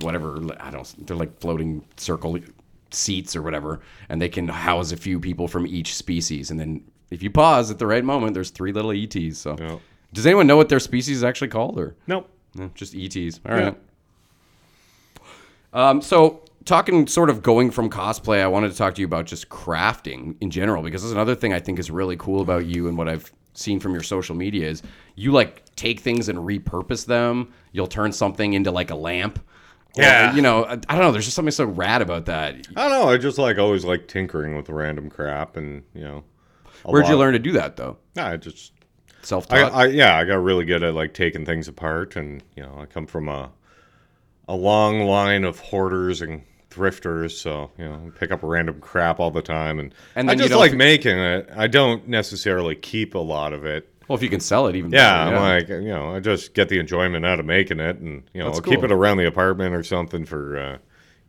[0.00, 1.06] whatever I don't.
[1.06, 2.38] They're like floating circle
[2.90, 6.50] seats or whatever, and they can house a few people from each species.
[6.52, 9.38] And then if you pause at the right moment, there's three little ETs.
[9.38, 9.78] So, Yeah.
[10.12, 12.28] does anyone know what their species is actually called, or Nope.
[12.54, 13.40] no, just ETs?
[13.44, 13.76] All right.
[15.72, 19.26] Um, so talking sort of going from cosplay, I wanted to talk to you about
[19.26, 22.66] just crafting in general because this is another thing I think is really cool about
[22.66, 24.82] you and what I've seen from your social media is
[25.16, 27.52] you like take things and repurpose them.
[27.72, 29.38] You'll turn something into like a lamp.
[29.96, 30.34] Or, Yeah.
[30.34, 31.12] you know, I, I don't know.
[31.12, 32.54] There's just something so rad about that.
[32.76, 33.08] I don't know.
[33.08, 36.24] I just like always like tinkering with random crap, and you know.
[36.84, 37.96] Where'd you learn to do that though?
[38.14, 38.72] Nah, I just
[39.22, 39.72] Self I, taught.
[39.72, 42.84] I yeah, I got really good at like taking things apart, and you know, I
[42.86, 43.50] come from a
[44.48, 46.42] a long line of hoarders and
[46.74, 50.52] thrifters, so you know, pick up random crap all the time, and, And I just
[50.54, 51.48] like f- making it.
[51.56, 53.88] I don't necessarily keep a lot of it.
[54.08, 56.54] well, if you can sell it, even Yeah, better, I'm like you know, I just
[56.54, 59.18] get the enjoyment out of making it, and you know, That's I'll keep it around
[59.18, 60.78] the apartment or something for uh,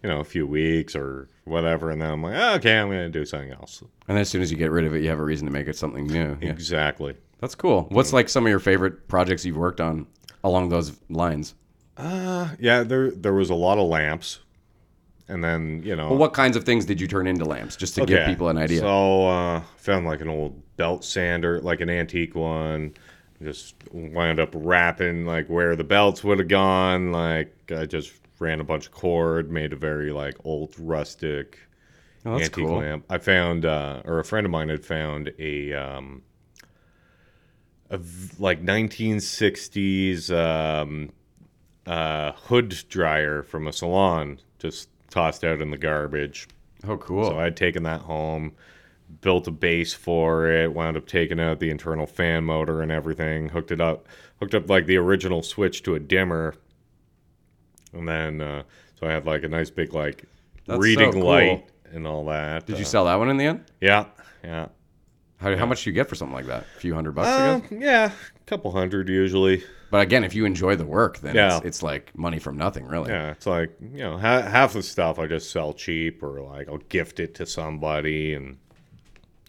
[0.04, 3.26] you know a few weeks or whatever, and then I'm like, okay, I'm gonna do
[3.26, 3.82] something else.
[3.82, 5.54] and then as soon as you get rid of it, you have a reason to
[5.54, 6.38] make it something new.
[6.42, 6.50] Yeah.
[6.50, 7.16] Exactly.
[7.40, 7.84] That's cool.
[7.90, 10.08] What's like some of your favorite projects you've worked on
[10.44, 11.54] along those lines?
[11.98, 14.40] Yeah, there there was a lot of lamps,
[15.28, 17.96] and then you know Well, what kinds of things did you turn into lamps, just
[17.96, 18.80] to give people an idea?
[18.80, 22.94] So uh, found like an old belt sander, like an antique one.
[23.44, 27.12] Just wound up wrapping like where the belts would have gone.
[27.12, 31.60] Like I just ran a bunch of cord, made a very like old rustic
[32.26, 32.78] oh, antique cool.
[32.78, 33.06] lamp.
[33.10, 36.22] I found, uh, or a friend of mine had found a, um,
[37.90, 38.00] a
[38.40, 41.12] like 1960s um,
[41.86, 46.46] uh, hood dryer from a salon, just tossed out in the garbage.
[46.86, 47.30] Oh, cool.
[47.30, 48.52] So I had taken that home,
[49.22, 53.48] built a base for it, wound up taking out the internal fan motor and everything,
[53.48, 54.08] hooked it up,
[54.42, 56.54] hooked up like the original switch to a dimmer,
[57.94, 58.64] and then uh,
[59.00, 60.26] so I had like a nice big like
[60.66, 61.28] That's reading so cool.
[61.30, 62.66] light and all that.
[62.66, 63.64] Did you Uh, sell that one in the end?
[63.80, 64.08] Yeah,
[64.44, 64.68] yeah.
[65.38, 66.64] How, how much do you get for something like that?
[66.64, 67.72] A few hundred bucks, I Uh, guess.
[67.72, 69.64] yeah, a couple hundred usually.
[69.92, 71.58] But again, if you enjoy the work, then Yeah.
[71.58, 73.12] it's, it's like money from nothing, really.
[73.12, 76.68] Yeah, it's like you know ha- half the stuff I just sell cheap or like
[76.70, 78.58] I'll gift it to somebody and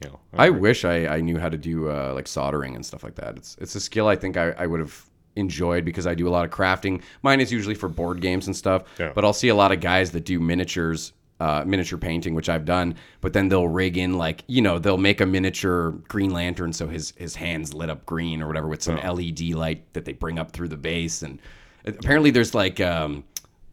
[0.02, 3.02] you know I wish I, I knew how to do uh, like soldering and stuff
[3.02, 3.36] like that.
[3.36, 6.30] It's it's a skill I think I, I would have enjoyed because I do a
[6.30, 7.02] lot of crafting.
[7.22, 8.82] Mine is usually for board games and stuff.
[8.98, 9.12] Yeah.
[9.14, 12.64] But I'll see a lot of guys that do miniatures, uh, miniature painting, which I've
[12.64, 12.94] done.
[13.20, 16.88] But then they'll rig in like you know they'll make a miniature Green Lantern so
[16.88, 20.38] his his hands lit up green or whatever with some LED light that they bring
[20.38, 21.22] up through the base.
[21.22, 21.40] And
[21.86, 23.24] apparently there's like um,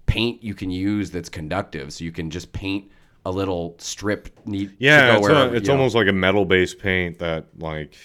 [0.05, 2.91] paint you can use that's conductive, so you can just paint
[3.25, 4.67] a little strip neat.
[4.71, 5.79] to yeah go it's, wherever, a, it's you know.
[5.79, 7.95] almost like a metal based paint that like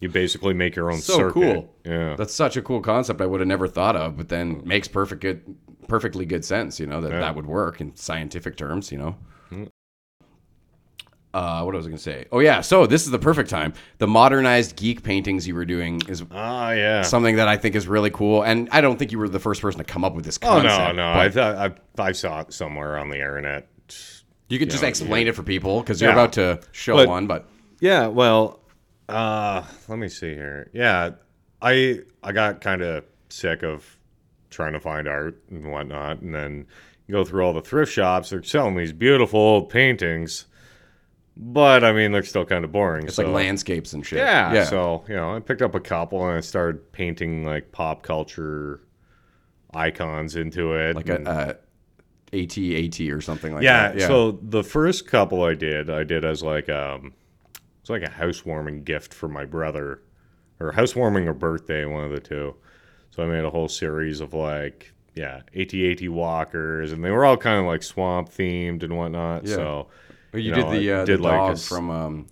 [0.00, 1.32] you basically make your own so circuit.
[1.32, 1.74] cool.
[1.84, 3.20] Yeah, That's such a cool concept.
[3.20, 5.56] I would have never thought of, but then makes perfect good,
[5.88, 6.78] perfectly good sense.
[6.80, 7.20] You know that Yeah.
[7.20, 8.90] that would work in scientific terms.
[8.92, 9.16] You know.
[9.50, 9.68] Mm.
[11.34, 12.24] Uh, what was I going to say?
[12.32, 13.74] Oh yeah, so this is the perfect time.
[13.98, 17.02] The modernized geek paintings you were doing is ah yeah.
[17.02, 19.60] something that I think is really cool, and I don't think you were the first
[19.60, 21.56] person to come up with this oh no no I thought
[21.98, 23.68] I I saw it somewhere on the internet.
[24.48, 26.14] you could just know, explain it for people because you're Yeah.
[26.14, 27.46] about to show But- one, but
[27.80, 28.60] Yeah, well,
[29.10, 30.70] uh, let me see here.
[30.72, 31.10] Yeah,
[31.60, 33.95] I I got kind of sick of
[34.50, 36.66] trying to find art and whatnot, and then
[37.06, 38.30] you go through all the thrift shops.
[38.30, 40.46] They're selling these beautiful old paintings,
[41.36, 43.06] but I mean they're still kind of boring.
[43.06, 44.18] it's so, like landscapes and shit.
[44.18, 44.64] Yeah, yeah.
[44.64, 48.80] So you know, I picked up a couple and I started painting like pop culture
[49.74, 50.96] icons into it.
[50.96, 51.56] like and- a, a
[52.32, 53.98] AT AT or something like yeah, that.
[53.98, 54.06] Yeah.
[54.08, 57.14] So the first couple I did, I did as like um,
[57.80, 60.02] it's like a housewarming gift for my brother,
[60.58, 62.56] or housewarming or birthday, one of the two.
[63.16, 67.38] So I made a whole series of like yeah, AT-AT walkers, and they were all
[67.38, 69.46] kind of like swamp themed and whatnot.
[69.46, 69.54] Yeah.
[69.54, 69.86] So
[70.34, 72.26] you, You did know, the uh, did the like dog s- from um,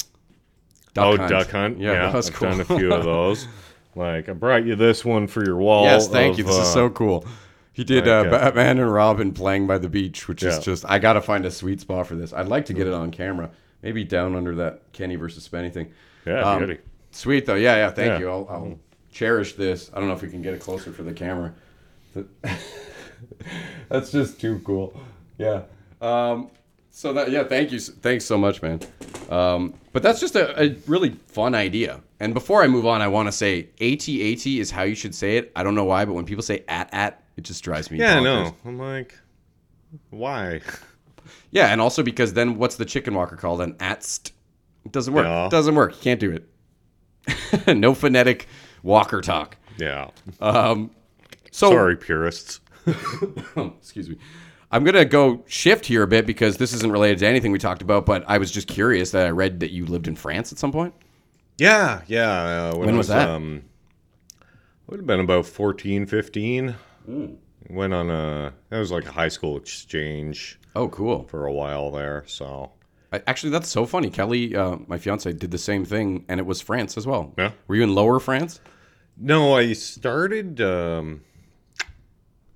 [0.98, 1.30] oh, Hunt.
[1.30, 2.50] duck hunt, Yeah, yeah, that was I've cool.
[2.50, 3.48] done a few of those.
[3.96, 5.84] Like I brought you this one for your wall.
[5.84, 6.44] yes, thank of, you.
[6.46, 7.24] This uh, is so cool.
[7.72, 10.84] He did like, uh, uh, Batman and Robin playing by the beach, which is just
[10.84, 12.32] I gotta find a sweet spot for this.
[12.32, 13.50] I'd like to get it on camera,
[13.84, 15.92] maybe down under that Kenny versus Spenny thing.
[16.26, 16.80] Yeah, Um, beauty.
[17.12, 17.90] Sweet though, yeah, yeah.
[17.92, 18.18] Thank Yeah.
[18.18, 18.28] you.
[18.30, 18.78] I'll, I'll
[19.14, 19.90] cherish this.
[19.94, 21.54] I don't know if we can get it closer for the camera.
[23.88, 25.00] That's just too cool.
[25.38, 25.62] Yeah.
[26.02, 26.50] Um,
[26.90, 27.78] so that yeah, thank you.
[27.78, 28.80] Thanks so much, man.
[29.30, 32.02] Um, but that's just a, a really fun idea.
[32.20, 35.38] And before I move on, I want to say AT-AT is how you should say
[35.38, 35.50] it.
[35.56, 37.98] I don't know why, but when people say at at, it just drives me.
[37.98, 38.22] Yeah, bonkers.
[38.22, 39.18] no, I'm like,
[40.10, 40.60] why?
[41.50, 43.60] Yeah, and also because then what's the chicken walker called?
[43.60, 44.32] An atst.
[44.84, 45.24] It doesn't work.
[45.24, 45.94] It doesn't work.
[45.96, 47.76] You can't do it.
[47.78, 48.46] no phonetic
[48.84, 49.56] walker talk.
[49.78, 50.92] Yeah, Um,
[51.50, 52.60] so sorry, purists.
[52.86, 54.16] excuse me.
[54.70, 57.82] I'm gonna go shift here a bit because this isn't related to anything we talked
[57.82, 58.06] about.
[58.06, 60.70] But I was just curious that I read that you lived in France at some
[60.72, 60.94] point.
[61.58, 62.70] Yeah, yeah.
[62.72, 63.28] Uh, When I was that?
[63.28, 63.62] Um,
[64.88, 66.74] would have been about 14, 15.
[67.70, 71.24] Went on a that was like a high school exchange Oh, cool.
[71.24, 72.24] for a while there.
[72.26, 72.72] So
[73.26, 74.10] actually, that's so funny.
[74.10, 77.32] Kelly, uh, my fiance, did the same thing, and it was France as well.
[77.38, 77.52] Yeah.
[77.66, 78.60] Were you in Lower France?
[79.16, 81.22] no, I started um,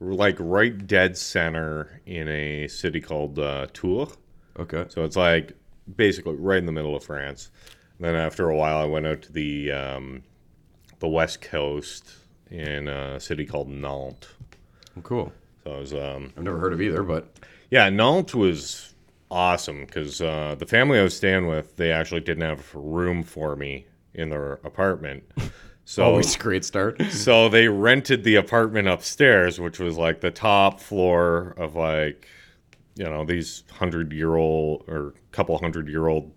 [0.00, 4.16] like right dead center in a city called uh, Tours.
[4.58, 4.86] Okay.
[4.88, 5.52] So it's like
[5.96, 7.50] basically right in the middle of France.
[8.00, 10.22] then after a while, I went out to the um,
[10.98, 12.12] the west coast
[12.50, 14.28] in a city called Nantes.
[15.04, 15.32] Cool.
[15.64, 17.28] So I was um, I've never heard of either, but
[17.70, 18.88] Yeah, Nantes was
[19.30, 23.56] awesome because uh, the family I was staying with, they actually didn't have room for
[23.56, 25.24] me in their apartment.
[25.90, 27.00] So, always a great start.
[27.12, 32.26] so they rented the apartment upstairs, which was like the top floor of like,
[32.96, 36.30] you know, these hundred year old or couple hundred year old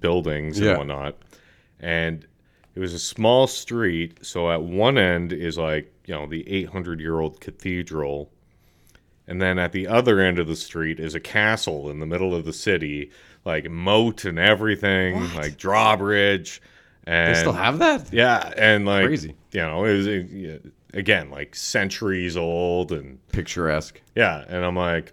[0.00, 0.70] buildings Yeah.
[0.70, 1.18] and whatnot.
[1.78, 2.26] And
[2.74, 4.24] it was a small street.
[4.24, 8.32] So at one end is like, you know, the 800 year old cathedral.
[9.28, 12.34] And then at the other end of the street is a castle in the middle
[12.34, 13.10] of the city,
[13.44, 16.62] like moat and everything, like drawbridge.
[17.04, 18.12] And They still have that?
[18.12, 19.34] yeah, and like Crazy.
[19.52, 20.60] you know, it was
[20.92, 24.00] again like centuries old, and Picturesque.
[24.14, 25.12] yeah, and I'm like,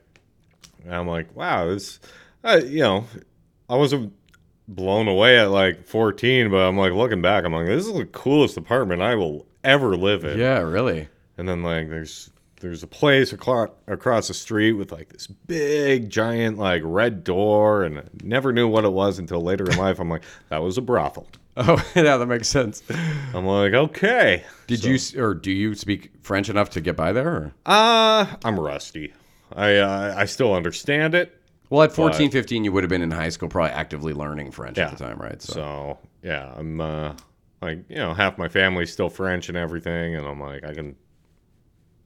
[0.89, 1.99] I'm like, wow, this,
[2.43, 3.06] uh, you know,
[3.69, 4.13] I wasn't
[4.67, 8.06] blown away at like 14, but I'm like looking back, I'm like, this is the
[8.06, 10.38] coolest apartment I will ever live in.
[10.39, 11.08] Yeah, really.
[11.38, 12.30] And then like there's
[12.63, 17.84] there's a place across across the street with like this big giant like red door,
[17.84, 19.99] and I never knew what it was until later in life.
[19.99, 21.28] I'm like, that was a brothel.
[21.56, 22.82] Oh, yeah, that makes sense.
[23.32, 24.43] I'm like, okay.
[24.65, 27.28] Did you or do you speak French enough to get by there?
[27.28, 27.54] Or?
[27.63, 29.13] Uh, I'm rusty.
[29.56, 31.39] I uh, I still understand it.
[31.69, 34.80] Well, at 14, 15, you would have been in high school, probably actively learning French
[34.80, 34.86] Yeah.
[34.88, 35.39] at the time, right?
[35.43, 37.13] So, So yeah, I'm uh,
[37.62, 40.95] like you know half my family's still French and everything, and I'm like I can.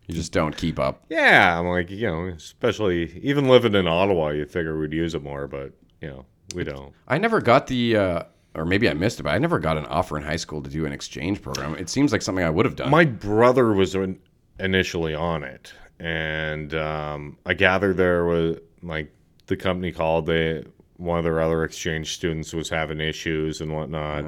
[0.08, 1.06] You just don't keep up.
[1.10, 5.24] Yeah, I'm like you know especially even living in Ottawa, you figure we'd use it
[5.24, 6.94] more, but you know we don't.
[7.08, 8.24] I never got the, uh,
[8.56, 10.70] or maybe I missed it, but I never got an offer in high school to
[10.70, 11.76] do an exchange program.
[11.76, 12.90] It seems like something I would have done.
[12.90, 14.20] My brother was in-
[14.60, 19.14] initially on it, and um, I gather there was like
[19.48, 20.26] the company called.
[20.26, 20.64] They
[20.96, 24.24] one of their other exchange students was having issues and whatnot,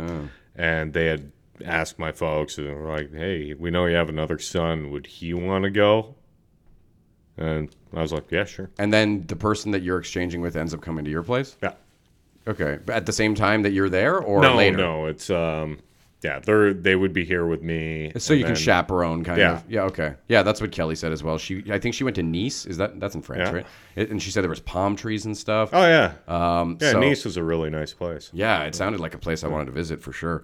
[0.55, 1.31] and they had
[1.65, 4.91] asked my folks, and were like, "Hey, we know you have another son.
[4.91, 6.15] Would he want to go?"
[7.37, 10.73] And I was like, "Yeah, sure." and then the person that you're exchanging with ends
[10.73, 11.55] up coming to your place?
[11.63, 11.73] Yeah.
[12.47, 12.79] Okay.
[12.85, 14.77] But at the same time that you're there or no, later?
[14.77, 15.79] no, it's um,
[16.21, 19.53] yeah, they're they would be here with me, So you can chaperone kind Yeah.
[19.53, 19.63] of.
[19.69, 19.83] Yeah.
[19.83, 20.15] Okay.
[20.27, 21.37] Yeah, that's what Kelly said as well.
[21.37, 22.65] She, I think she went to Nice.
[22.65, 23.53] Is that that's in French, Yeah.
[23.53, 24.09] right?
[24.09, 25.69] And she said there was palm trees and stuff.
[25.71, 26.91] Oh yeah, Um, yeah.
[26.91, 28.31] so- Nice is a really nice place.
[28.33, 30.43] Yeah, it sounded like a place I wanted to visit for sure.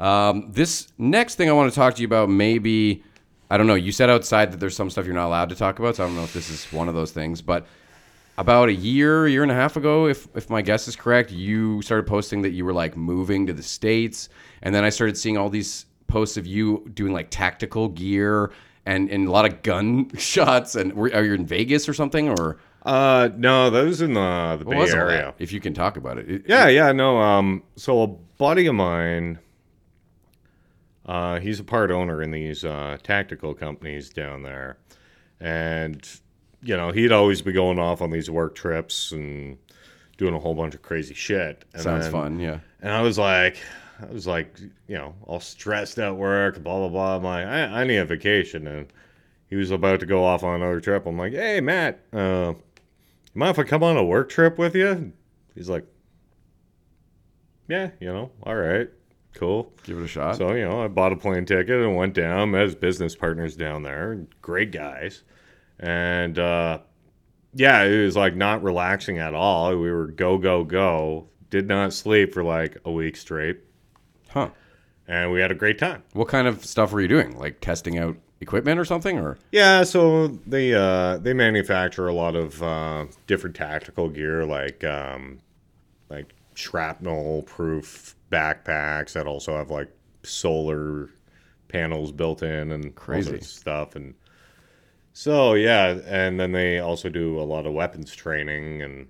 [0.00, 3.02] Um, this next thing I want to talk to you about, maybe,
[3.50, 3.74] I don't know.
[3.74, 6.06] You said outside that there's some stuff you're not allowed to talk about, so I
[6.06, 7.40] don't know if this is one of those things.
[7.42, 7.66] But
[8.36, 11.80] about a year, year and a half ago, if if my guess is correct, you
[11.82, 14.28] started posting that you were like moving to the states,
[14.62, 18.50] and then I started seeing all these posts of you doing like tactical gear
[18.86, 20.74] and and a lot of gun shots.
[20.74, 24.56] And were, are you in Vegas or something, or Uh, no, that was in the,
[24.58, 24.96] the Bay all that?
[24.96, 25.34] Area.
[25.38, 27.18] If you can talk about it, It- Yeah, yeah, no.
[27.18, 29.38] Um, so a buddy of mine,
[31.06, 34.78] uh, he's a part owner in these uh, tactical companies down there,
[35.40, 36.08] and
[36.62, 39.58] you know he'd always be going off on these work trips and
[40.16, 41.64] doing a whole bunch of crazy shit.
[41.74, 42.40] And sounds then- fun.
[42.40, 42.60] Yeah.
[42.80, 43.58] And I was like,
[44.00, 47.16] I was like, you know, all stressed at work, blah blah blah.
[47.16, 48.86] I'm like, I, I need a vacation, and
[49.48, 51.06] he was about to go off on another trip.
[51.06, 52.54] I'm like, hey Matt, uh,
[53.34, 55.12] mind if I come on a work trip with you?
[55.54, 55.84] He's like,
[57.68, 58.88] yeah, you know, all right,
[59.34, 59.72] cool.
[59.84, 60.36] Give it a shot.
[60.36, 63.56] So, you know, I bought a plane ticket and went down, met his business partners
[63.56, 65.22] down there, great guys.
[65.78, 66.78] And uh,
[67.54, 69.70] yeah, it was like not relaxing at all.
[69.76, 71.28] We were go, go, go.
[71.50, 73.60] Did not sleep for like a week straight.
[74.30, 74.50] Huh.
[75.06, 76.02] And we had a great time.
[76.12, 77.38] What kind of stuff were you doing?
[77.38, 79.18] Like testing out equipment or something?
[79.18, 84.82] Or Yeah, so they uh, they manufacture a lot of uh, different tactical gear, like
[84.84, 85.40] um,
[86.08, 89.88] like shrapnel proof backpacks that also have like
[90.22, 91.10] solar
[91.68, 93.40] panels built in and Crazy.
[93.40, 93.96] stuff.
[93.96, 94.14] And
[95.12, 99.06] so yeah, and then they also do a lot of weapons training and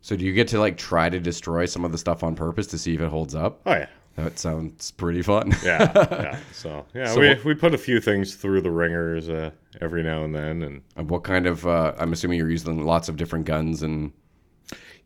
[0.00, 2.66] so do you get to like try to destroy some of the stuff on purpose
[2.68, 3.60] to see if it holds up?
[3.66, 3.86] oh yeah.
[4.16, 5.52] That sounds pretty fun.
[5.64, 6.38] Yeah, yeah.
[6.52, 10.04] So yeah, So we, what- we put a few things through the ringers uh, every
[10.04, 11.66] now and then, and And what kind of?
[11.66, 14.12] Uh, I'm assuming you're using lots of different guns and.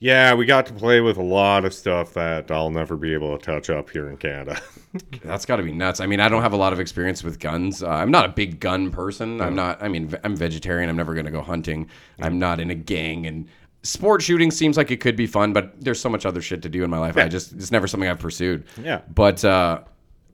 [0.01, 3.37] Yeah, we got to play with a lot of stuff that I'll never be able
[3.37, 4.61] to touch up here in Canada.
[5.25, 5.99] That's got to be nuts.
[5.99, 7.83] I mean, I don't have a lot of experience with guns.
[7.83, 9.41] Uh, I'm not a big gun person.
[9.41, 9.83] I'm not.
[9.83, 10.89] I mean, I'm vegetarian.
[10.89, 11.91] I'm never going to go hunting.
[12.21, 13.27] I'm not in a gang.
[13.27, 13.49] And
[13.83, 16.69] sport shooting seems like it could be fun, but there's so much other shit to
[16.69, 17.17] do in my life.
[17.17, 18.65] I just it's never something I've pursued.
[18.81, 19.01] Yeah.
[19.13, 19.81] But uh,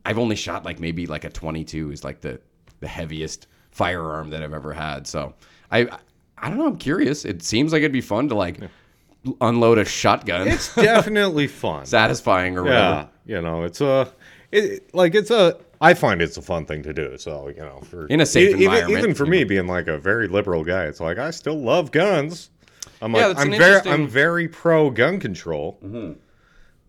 [0.05, 2.38] I've only shot like maybe like a 22 is like the
[2.81, 5.07] the heaviest firearm that I've ever had.
[5.07, 5.35] So
[5.70, 5.88] I
[6.37, 6.66] I don't know.
[6.66, 7.24] I'm curious.
[7.24, 8.61] It seems like it'd be fun to like
[9.40, 10.48] unload a shotgun.
[10.48, 11.87] it's definitely fun.
[11.87, 13.08] satisfying or whatever.
[13.26, 14.12] yeah, you know, it's a,
[14.52, 15.58] it, like it's a.
[15.80, 17.18] I find it's a fun thing to do.
[17.18, 19.98] So you know, for In a safe even, environment, even for me being like a
[19.98, 22.50] very liberal guy, it's like I still love guns.
[23.02, 24.02] I'm Yeah, like that's I'm very interesting- Mm-hmm.
[24.02, 25.78] I'm very pro gun control,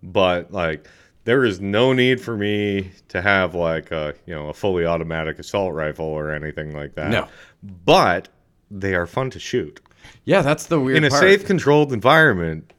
[0.03, 0.87] but like
[1.23, 5.39] there is no need for me to have like a you know a fully automatic
[5.39, 7.09] assault rifle or anything like that.
[7.09, 7.27] No.
[7.63, 8.29] but
[8.71, 9.79] they are fun to shoot
[10.23, 11.21] Yeah, that's the weird in a part.
[11.21, 12.71] safe, controlled environment.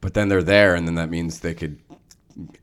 [0.00, 1.78] but then they're there, and then that means they could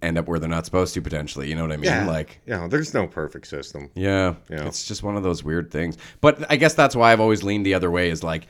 [0.01, 1.47] end up where they're not supposed to potentially.
[1.47, 1.85] You know what I mean?
[1.85, 2.05] Yeah.
[2.07, 3.89] Like, know, there's no perfect system.
[3.95, 4.65] yeah, Yeah.
[4.65, 5.97] it's just one of those weird things.
[6.21, 8.09] But I guess that's why I've always leaned the other way.
[8.09, 8.47] Is like,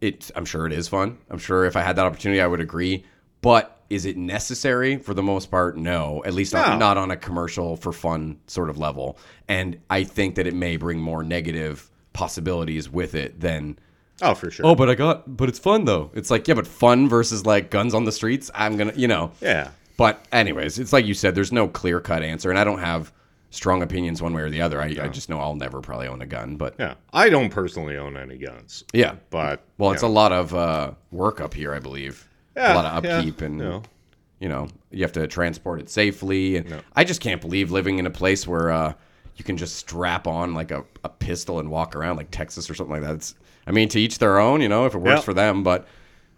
[0.00, 0.30] it.
[0.34, 1.18] I'm sure it is fun.
[1.28, 3.04] I'm sure if I had that opportunity, I would agree.
[3.42, 4.96] But is it necessary?
[4.96, 6.22] For the most part, no.
[6.24, 6.60] At least No.
[6.60, 9.18] not, not on a commercial for fun sort of level.
[9.48, 13.78] And I think that it may bring more negative possibilities with it than
[14.22, 14.66] Oh, for sure.
[14.66, 16.10] oh, but I got, but it's fun though.
[16.14, 18.50] It's like, yeah, but fun versus like guns on the streets.
[18.54, 19.32] I'm gonna, you know.
[19.40, 19.70] yeah.
[19.96, 23.12] But anyways, it's like you said, there's no clear cut answer, and I don't have
[23.50, 24.80] strong opinions one way or the other.
[24.80, 27.96] I, I just know I'll never probably own a gun, but Yeah, I don't personally
[27.96, 29.14] own any guns, yeah.
[29.30, 32.26] but Well, it's know, a lot of uh, work up here, I believe.
[32.56, 33.82] Yeah, a lot of yeah, upkeep and you know.
[34.38, 36.56] you know you have to transport it safely.
[36.56, 38.92] And I just can't believe living in a place where uh,
[39.36, 42.74] you can just strap on like a, a pistol and walk around like Texas or
[42.74, 43.14] something like that.
[43.14, 43.34] It's,
[43.66, 45.24] I mean, to each their own, you know, if it works Yeah.
[45.24, 45.62] for them.
[45.62, 45.86] But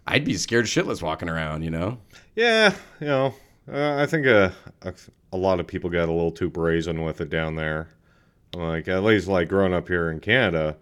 [0.07, 1.97] I'd be scared shitless walking around, you know.
[2.35, 3.33] Yeah, you know,
[3.71, 4.49] uh, I think uh,
[4.81, 4.93] a,
[5.31, 7.87] a lot of people got a little too brazen with it down there.
[8.55, 10.75] Like at least like growing up here in Canada,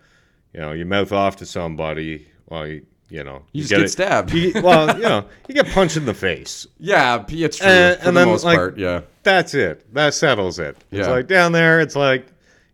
[0.54, 3.90] you know, you mouth off to somebody, well, you, you know, You just get it-
[3.90, 4.34] stabbed.
[4.34, 6.66] you- well, you know, you get punched in the face.
[6.80, 8.78] Yeah, it's true Uh, for and the then, most like- part.
[8.78, 9.94] Yeah, That's it.
[9.94, 10.78] That settles it.
[10.92, 11.12] It's Yeah.
[11.14, 12.22] like down there, it's like,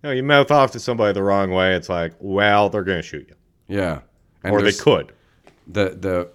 [0.03, 1.73] you know, you mouth off to somebody the wrong way.
[1.75, 3.99] It's like, well, they're gonna shoot you, yeah.
[4.43, 5.11] And or they could.
[5.67, 6.29] the the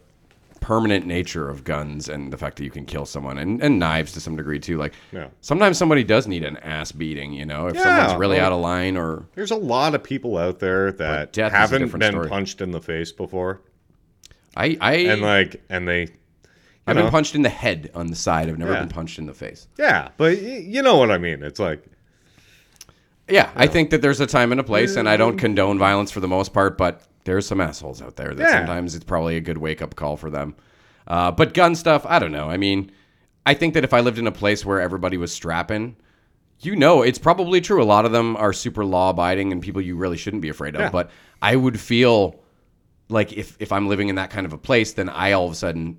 [0.60, 4.12] permanent nature of guns and the fact that you can kill someone and, and knives
[4.12, 4.76] to some degree too.
[4.78, 5.26] Like Yeah.
[5.40, 8.52] sometimes somebody does need an ass beating, you know, if Yeah, someone's really or- out
[8.52, 11.98] of line or There's a lot of people out there that death is a haven't
[11.98, 12.28] been story.
[12.28, 13.60] punched in the face before,
[14.56, 16.08] I I and like, and they,
[16.86, 18.48] I've know, been punched in the head on the side.
[18.48, 18.80] I've never Yeah.
[18.80, 19.68] been punched in the face.
[19.78, 21.42] yeah, but you know what I mean.
[21.42, 21.82] It's like,
[23.28, 26.10] Yeah, I think that there's a time and a place, and I don't condone violence
[26.10, 28.58] for the most part, but there's some assholes out there that Yeah.
[28.58, 30.54] sometimes it's probably a good wake up call for them.
[31.06, 32.50] Uh, but gun stuff, I don't know.
[32.50, 32.90] I mean,
[33.46, 35.96] I think that if I lived in a place where everybody was strapping,
[36.60, 37.82] you know, it's probably true.
[37.82, 40.74] A lot of them are super law abiding and people you really shouldn't be afraid
[40.74, 40.80] of.
[40.82, 40.90] Yeah.
[40.90, 42.41] But I would feel
[43.12, 45.52] like if, if I'm living in that kind of a place, then I all of
[45.52, 45.98] a sudden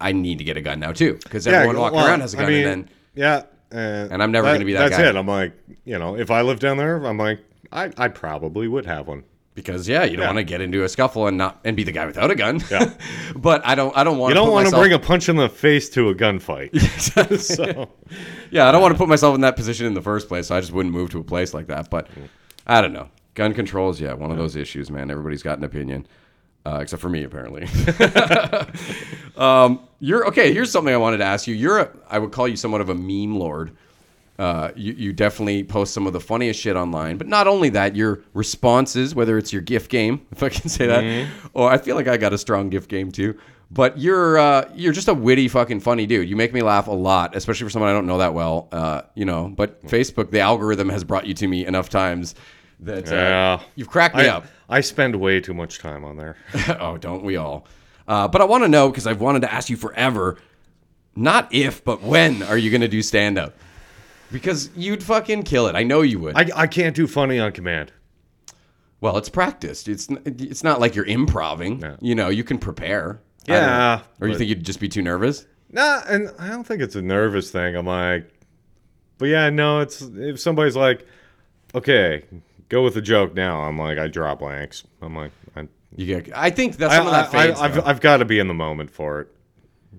[0.00, 2.36] I need to get a gun now too because everyone walking well, around has a
[2.38, 3.42] gun, mean, and then yeah,
[3.72, 5.08] uh, And I'm never gonna be that That's guy.
[5.08, 5.16] it.
[5.16, 5.52] I'm like,
[5.84, 7.40] you know, if I lived down there, I'm like,
[7.72, 9.24] I, I probably would have one.
[9.54, 10.26] because yeah, you don't Yeah.
[10.28, 12.62] want to get into a scuffle and not and be the guy without a gun.
[12.70, 12.94] Yeah.
[13.36, 15.36] but I don't I don't want You to don't want to bring a punch in
[15.36, 16.70] the face to a gunfight.
[17.40, 17.90] so,
[18.52, 20.46] Yeah, I don't want to put myself in that position in the first place.
[20.46, 21.90] So I just wouldn't move to a place like that.
[21.90, 22.06] But
[22.68, 23.08] I don't know.
[23.34, 25.10] Gun controls, yeah, one of those issues, man.
[25.10, 26.06] Everybody's got an opinion,
[26.68, 27.66] uh, except for me, apparently.
[29.36, 30.52] um, you're okay.
[30.52, 31.54] Here's something I wanted to ask you.
[31.54, 33.72] You're, a, I would call you somewhat of a meme lord.
[34.38, 37.96] Uh, you, you definitely post some of the funniest shit online, but not only that,
[37.96, 41.96] your responses, whether it's your gift game, if I can say that, or I feel
[41.96, 43.38] like I got a strong gift game too.
[43.70, 46.28] But you're uh, you're just a witty fucking funny dude.
[46.28, 48.68] You make me laugh a lot, especially for someone I don't know that well.
[48.72, 52.34] Uh, you know, but Facebook, the algorithm has brought you to me enough times
[52.80, 53.60] that uh, yeah.
[53.74, 54.46] you've cracked me I, up.
[54.68, 56.36] I spend way too much time on there.
[56.80, 57.66] oh, don't we all?
[58.06, 60.38] Uh, but I want to know because I've wanted to ask you forever.
[61.16, 63.54] Not if, but when are you going to do stand up?
[64.30, 65.74] Because you'd fucking kill it.
[65.74, 66.36] I know you would.
[66.36, 67.92] I, I can't do funny on command.
[69.00, 69.88] well, it's practiced.
[69.88, 71.78] It's it's not like you're improving.
[71.80, 71.96] No.
[72.00, 73.20] You know, you can prepare.
[73.48, 73.66] I don't know.
[73.66, 74.00] Yeah.
[74.20, 75.46] Or you think you'd just be too nervous?
[75.70, 77.74] Nah, and I don't think it's a nervous thing.
[77.74, 78.30] I'm like,
[79.16, 81.06] but yeah, no, it's if somebody's like,
[81.74, 82.24] okay,
[82.68, 83.62] go with the joke now.
[83.62, 84.84] I'm like, I draw blanks.
[85.02, 86.36] I'm like, I, You get.
[86.36, 87.60] I think that's I, some of that fades.
[87.60, 87.86] I, I've.
[87.86, 89.28] I've got to be in the moment for it.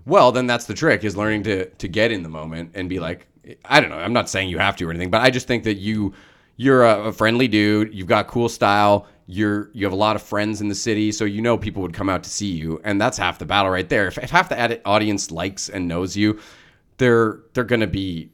[0.06, 3.00] Well, then that's the trick is learning to to get in the moment and be
[3.00, 3.28] like,
[3.66, 3.98] I don't know.
[3.98, 6.14] I'm not saying you have to or anything, but I just think that you
[6.58, 7.94] you're a, a friendly dude.
[7.94, 9.08] You've got cool style.
[9.28, 11.94] You're you have a lot of friends in the city, so you know people would
[11.94, 14.08] come out to see you, and that's half the battle right there.
[14.08, 16.40] If, if half the audience likes and knows you,
[16.98, 18.30] they're they're gonna be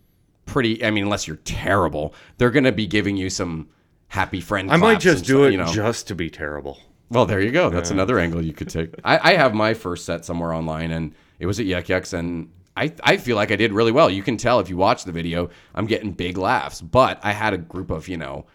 [0.45, 0.83] pretty.
[0.83, 3.67] I mean, unless you're terrible, they're gonna be giving you some
[4.08, 4.72] happy friend.
[4.72, 5.72] I might just do stuff, it you know.
[5.72, 6.80] just to be terrible.
[7.10, 7.70] Well, there you go.
[7.70, 8.89] That's another angle you could take.
[9.03, 12.49] I, I have my first set somewhere online, and it was at Yuk Yuk's, and
[12.76, 14.10] I, I feel like I did really well.
[14.10, 16.82] You can tell if you watch the video, I'm getting big laughs.
[16.82, 18.45] But I had a group of, you know,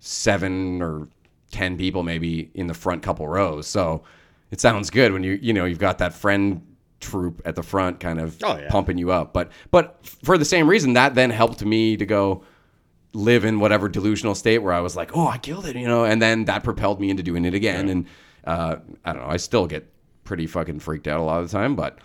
[0.00, 1.08] seven or
[1.50, 3.66] 10 people maybe in the front couple rows.
[3.66, 4.04] So
[4.50, 6.64] it sounds good when you, you know, you've got that friend
[7.00, 8.68] troop at the front kind of Oh, yeah.
[8.70, 9.32] pumping you up.
[9.32, 12.44] But, but for the same reason, that then helped me to go,
[13.12, 16.04] live in whatever delusional state where I was like, oh, I killed it, you know,
[16.04, 17.88] and then that propelled me into doing it again.
[17.88, 18.06] And
[18.44, 19.90] uh, I don't know, I still get
[20.24, 21.98] pretty fucking freaked out a lot of the time, but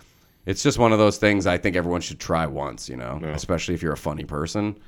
[0.46, 3.74] it's just one of those things I think everyone should try once, you know, especially
[3.74, 4.78] if you're a funny person.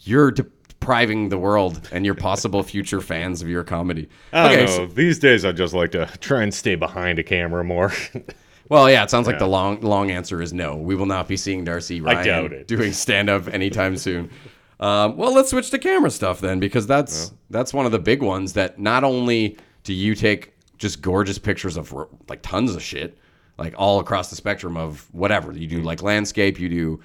[0.00, 4.08] You're depriving the world and your possible future fans of your comedy.
[4.32, 7.64] I don't so- These days, I just like to try and stay behind a camera
[7.64, 7.92] more.
[8.68, 10.76] Well, yeah, it sounds like the long long answer is no.
[10.76, 14.30] We will not be seeing Darcy Ryan doing stand up anytime soon.
[14.80, 18.22] Um, well, let's switch to camera stuff then, because that's that's one of the big
[18.22, 21.94] ones that not only do you take just gorgeous pictures of
[22.28, 23.18] like tons of shit,
[23.58, 27.00] like all across the spectrum of whatever you do, like landscape, you do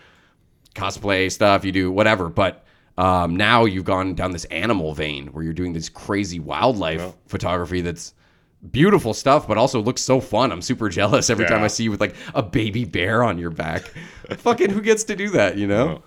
[0.73, 2.65] cosplay stuff, you do whatever, but
[2.97, 7.81] um, now you've gone down this animal vein where you're doing this crazy wildlife photography
[7.81, 8.13] that's
[8.71, 10.51] beautiful stuff, but also looks so fun.
[10.51, 13.49] I'm super jealous every time I see you with like a baby bear on your
[13.49, 13.91] back.
[14.37, 16.03] Fucking who gets to do that, you know?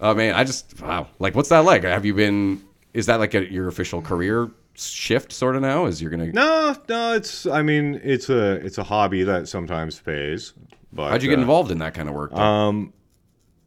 [0.00, 1.08] Oh man, I just wow.
[1.18, 1.84] Like, what's that like?
[1.84, 2.64] Have you been?
[2.94, 5.86] Is that like a, your official career shift sort of now?
[5.86, 6.32] Is you're gonna?
[6.32, 7.46] No, no, it's.
[7.46, 10.54] I mean, it's a it's a hobby that sometimes pays.
[10.92, 12.30] But How'd you get uh, involved in that kind of work?
[12.30, 12.38] though?
[12.38, 12.92] Um,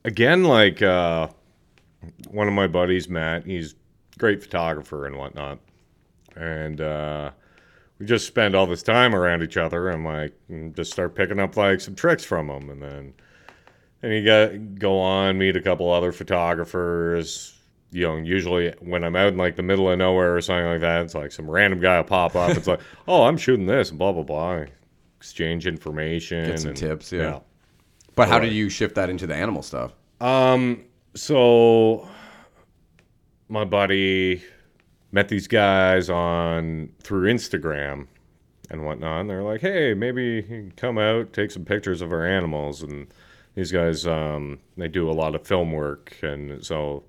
[0.04, 1.28] again, like uh,
[2.30, 3.46] one of my buddies, Matt.
[3.46, 3.76] He's
[4.18, 5.60] great photographer and whatnot,
[6.36, 7.32] and uh,
[8.00, 9.90] we just spend all this time around each other.
[9.90, 10.34] and like,
[10.76, 13.14] just start picking up like some tricks from him, and then
[14.04, 17.58] and you got go on meet a couple other photographers.
[17.92, 20.82] You know, usually when I'm out in like the middle of nowhere or something like
[20.82, 22.56] that, it's like some random guy will pop up.
[22.58, 24.66] It's like, oh, I'm shooting this, and blah blah blah.
[25.18, 27.40] Exchange information, Get some and- tips, yeah.
[28.16, 28.46] but how right.
[28.46, 29.94] did you shift that into the animal stuff?
[30.20, 30.84] Um,
[31.16, 32.08] so
[33.48, 34.44] my buddy
[35.14, 38.08] met these guys on through Instagram
[38.70, 39.22] and whatnot.
[39.22, 42.84] And they're like, "Hey, maybe you can come out, take some pictures of our animals."
[42.84, 43.08] And
[43.56, 47.04] these guys, um, they do a lot of film work, and so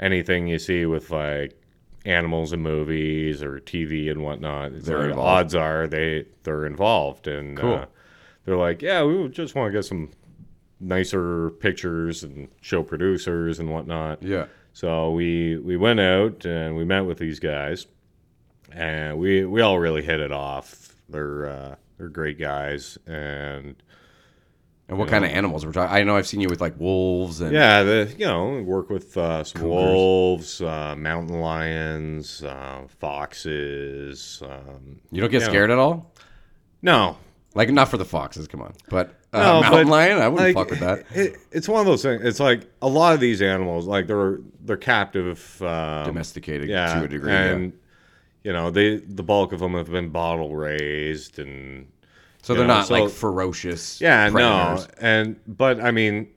[0.00, 1.60] anything you see with like
[2.06, 5.28] animals in movies or TV and whatnot, it's They're like, involved.
[5.28, 7.26] odds are they they're involved.
[7.28, 7.74] And Cool.
[7.74, 7.86] uh,
[8.44, 10.10] they're like, "Yeah, we just want to get some."
[10.80, 14.22] nicer pictures and show producers and whatnot.
[14.22, 14.46] Yeah.
[14.72, 17.86] So we we went out and we met with these guys,
[18.72, 20.94] and we we all really hit it off.
[21.08, 23.76] They're uh, they're great guys, and
[24.94, 25.92] And what kind of animals we're talking?
[25.94, 29.16] I know I've seen you with like wolves and yeah, the you know work with
[29.16, 29.72] uh, some Cougars.
[29.72, 34.40] wolves, uh, mountain lions, uh, foxes.
[34.44, 35.48] Um, you don't get Yeah.
[35.48, 36.12] scared at all.
[36.82, 37.16] no,
[37.54, 38.72] Like not for the foxes, come on.
[38.88, 41.04] But uh, No, mountain but, lion, I wouldn't like, fuck with that.
[41.16, 42.22] It, it's one of those things.
[42.22, 45.60] It's like a lot of these animals, like they're they're captive.
[45.62, 47.32] Um, Domesticated yeah, to a degree.
[47.32, 47.44] yeah.
[47.46, 47.72] and
[48.44, 51.88] you know they the bulk of them have been bottle raised and
[52.44, 54.00] So they're know, not so- like ferocious.
[54.00, 54.86] yeah predators.
[54.88, 56.28] no and but I mean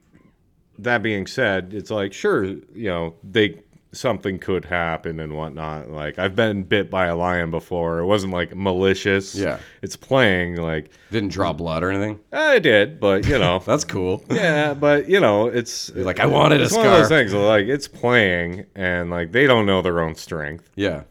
[0.79, 3.61] that being said, it's like sure you know they
[3.93, 5.89] something could happen and whatnot.
[5.89, 7.99] Like I've been bit by a lion before.
[7.99, 9.33] It wasn't like malicious.
[9.33, 9.57] Yeah.
[9.81, 12.19] it's playing like Didn't draw blood or anything.
[12.31, 13.59] I did, but you know.
[13.65, 14.23] That's cool.
[14.29, 17.33] Yeah, but you know, it's like, I wanted a it's one of those things.
[17.33, 21.03] Like it's playing, and like they don't know their own strength, Yeah.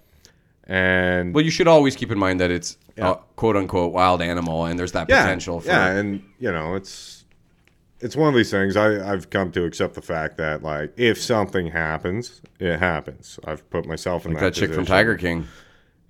[0.65, 3.13] and Well, you should always keep in mind that it's Yeah.
[3.13, 5.69] a quote unquote wild animal, and there's that yeah, potential for.
[5.69, 7.25] yeah, and you know, it's
[8.01, 8.77] it's one of these things.
[8.77, 13.39] I I've come to accept the fact that like if something happens, it happens.
[13.45, 14.87] I've put myself in like that, that chick from.
[14.87, 15.47] Tiger King.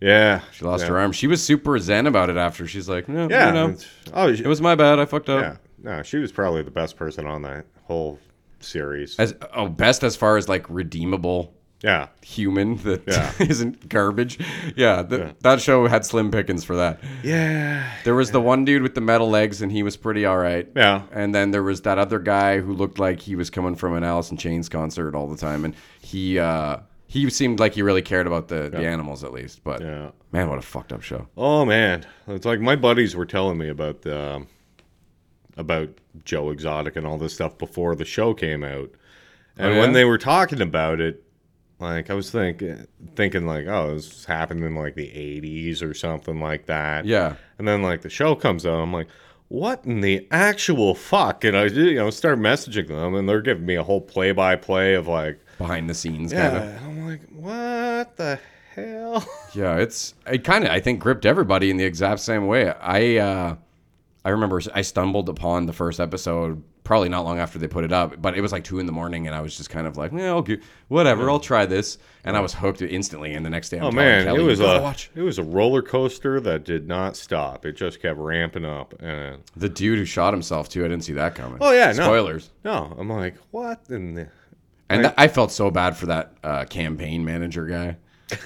[0.01, 0.91] Yeah, She lost yeah.
[0.91, 1.13] her arm.
[1.13, 2.67] She was super zen about it after.
[2.67, 3.77] She's like, no, Yeah, you know,
[4.13, 4.99] oh, she- it was my bad.
[4.99, 5.41] I fucked up.
[5.41, 5.57] yeah.
[5.83, 8.19] No, she was probably the best person on that whole
[8.61, 9.17] series.
[9.19, 13.65] As oh, best as far as like redeemable yeah, human that Yeah.
[13.65, 14.39] not garbage.
[14.77, 17.01] Yeah, th- that show had slim pickings for that.
[17.23, 20.39] yeah, There was the one dude with the metal legs, and he was pretty all
[20.39, 20.69] right.
[20.75, 21.03] yeah.
[21.13, 24.05] And then there was that other guy who looked like he was coming from an
[24.05, 28.03] Alice in Chains concert all the time, and he uh, he seemed like he really
[28.03, 29.63] cared about the, the animals at least.
[29.63, 30.11] But Yeah.
[30.33, 31.29] man, what a fucked up show.
[31.37, 34.47] Oh man, it's like my buddies were telling me about the um,
[35.57, 35.91] about
[36.25, 38.91] Joe Exotic and all this stuff before the show came out,
[39.57, 39.81] and yeah?
[39.81, 41.23] when they were talking about it,
[41.79, 46.41] like I was thinking, thinking like, oh, this happened in like the '80s or something
[46.41, 47.05] like that.
[47.05, 47.37] Yeah.
[47.59, 49.09] And then like the show comes out, I'm like,
[49.49, 51.45] what in the actual fuck?
[51.45, 54.57] And I you know start messaging them, and they're giving me a whole play by
[54.57, 56.63] play of like, Behind the scenes, yeah, kind of.
[56.69, 58.39] and I'm like, what the
[58.75, 59.27] hell?
[59.55, 62.69] Yeah, it's it kind of I think gripped everybody in the exact same way.
[62.71, 63.57] I uh
[64.25, 67.93] I remember I stumbled upon the first episode probably not long after they put it
[67.93, 69.97] up, but it was like two in the morning, and I was just kind of
[69.97, 73.35] like, yeah, okay, whatever, I'll try this, and I was hooked instantly.
[73.35, 75.43] And the next day, I'm Oh man, Kelly, it was a watch it was a
[75.43, 77.67] roller coaster that did not stop.
[77.67, 78.95] It just kept ramping up.
[79.03, 80.85] And the dude who shot himself too.
[80.85, 81.59] I didn't see that coming.
[81.61, 82.51] oh yeah, no spoilers.
[82.65, 84.29] No, I'm like, what in the?
[84.89, 87.97] And I felt so bad for that uh, campaign manager guy.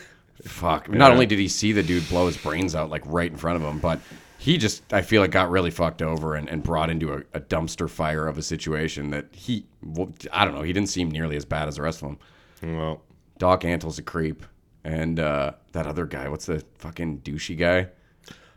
[0.44, 0.88] Fuck.
[0.88, 3.62] Not only did he see the dude blow his brains out like right in front
[3.62, 4.00] of him, but
[4.40, 7.40] he just I feel like got really fucked over and, and brought into a, a
[7.40, 11.36] dumpster fire of a situation that he well, I don't know he didn't seem nearly
[11.36, 12.76] as bad as the rest of them.
[12.76, 13.02] Well,
[13.38, 14.44] Doc Antle's a creep,
[14.82, 17.88] and uh, that other guy, what's the fucking douchey guy?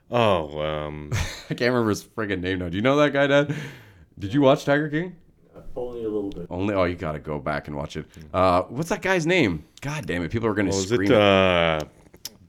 [0.09, 1.11] oh, um,
[1.49, 2.69] I can't remember his friggin' name now.
[2.69, 3.53] Do you know that guy, Dad?
[4.19, 5.15] Did you watch Tiger King?
[5.75, 6.47] Only a little bit.
[6.49, 8.05] Only oh, you gotta go back and watch it.
[8.33, 9.65] Uh, what's that guy's name?
[9.81, 10.31] God damn it!
[10.31, 11.11] People are gonna was scream.
[11.11, 11.79] it uh,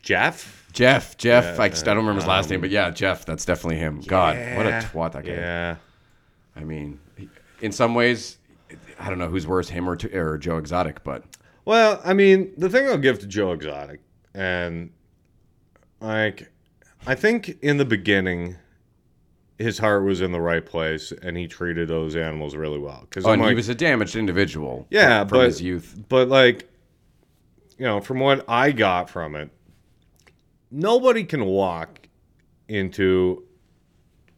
[0.02, 0.63] Jeff?
[0.74, 1.58] Jeff, Jeff.
[1.58, 3.24] I, I don't remember his last name, um, but yeah, Jeff.
[3.24, 4.00] That's definitely him.
[4.00, 5.32] God, what a twat that guy.
[5.32, 5.76] Yeah,
[6.56, 7.00] I mean,
[7.62, 8.38] in some ways,
[8.98, 11.24] I don't know who's worse, him or, or Joe Exotic, but
[11.64, 14.00] Well, I mean, the thing I'll give to Joe Exotic,
[14.34, 14.90] and
[16.00, 16.50] like,
[17.06, 18.56] I think in the beginning,
[19.58, 23.06] his heart was in the right place and he treated those animals really well.
[23.08, 24.86] Because Oh, and he was a damaged individual.
[24.90, 25.96] yeah, from, from but his youth.
[26.08, 26.68] but like,
[27.78, 29.50] you know, from what I got from it,
[30.74, 32.08] nobody can walk
[32.68, 33.44] into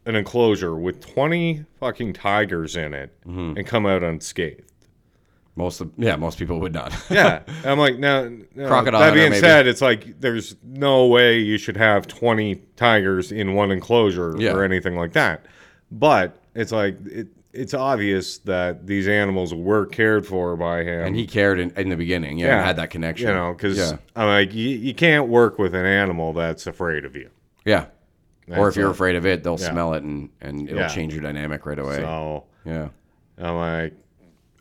[0.05, 3.57] an enclosure with twenty fucking tigers in it Mm-hmm.
[3.57, 4.63] and come out unscathed.
[5.55, 6.93] Most of yeah, most people would not.
[7.09, 8.29] Yeah, I'm like now.
[8.55, 13.31] now, Crocodile That being said, it's like there's no way you should have 20 tigers
[13.31, 14.51] in one enclosure Yeah.
[14.51, 15.45] or anything like that.
[15.91, 21.05] But it's like it, it's obvious that these animals were cared for by him.
[21.07, 22.37] and he cared in, in the beginning.
[22.37, 23.27] Yeah, and had that connection.
[23.29, 27.05] You know, because yeah, I'm like, you, you can't work with an animal that's afraid
[27.05, 27.29] of you.
[27.65, 27.85] yeah.
[28.49, 28.91] Or if you're all.
[28.91, 29.71] afraid of it, they'll Yeah.
[29.71, 30.87] smell it and and it'll Yeah.
[30.87, 31.97] change your dynamic right away.
[31.97, 32.87] So yeah.
[33.37, 33.93] I'm like,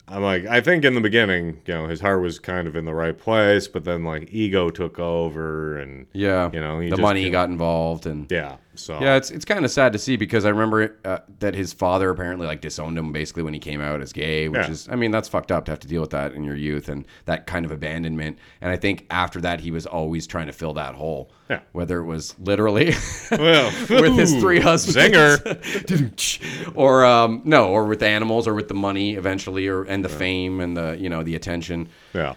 [0.09, 2.85] I'm like, I think in the beginning, you know, his heart was kind of in
[2.85, 6.51] the right place, but then like ego took over, and Yeah.
[6.53, 9.65] You know, he the just money got involved and yeah, so Yeah, it's it's kind
[9.65, 13.13] of sad to see because I remember uh, that his father apparently like disowned him
[13.13, 14.71] basically when he came out as gay, which Yeah.
[14.71, 16.89] is I mean that's fucked up to have to deal with that in your youth
[16.89, 18.39] and that kind of abandonment.
[18.61, 21.31] And I think after that he was always trying to fill that hole.
[21.51, 21.61] Yeah.
[21.73, 22.93] Whether it was literally
[23.31, 26.73] well, with his three husbands, zinger.
[26.75, 30.61] or um, no, or with animals, or with the money eventually, or and the fame
[30.61, 31.89] and the you know the attention.
[32.15, 32.35] Yeah.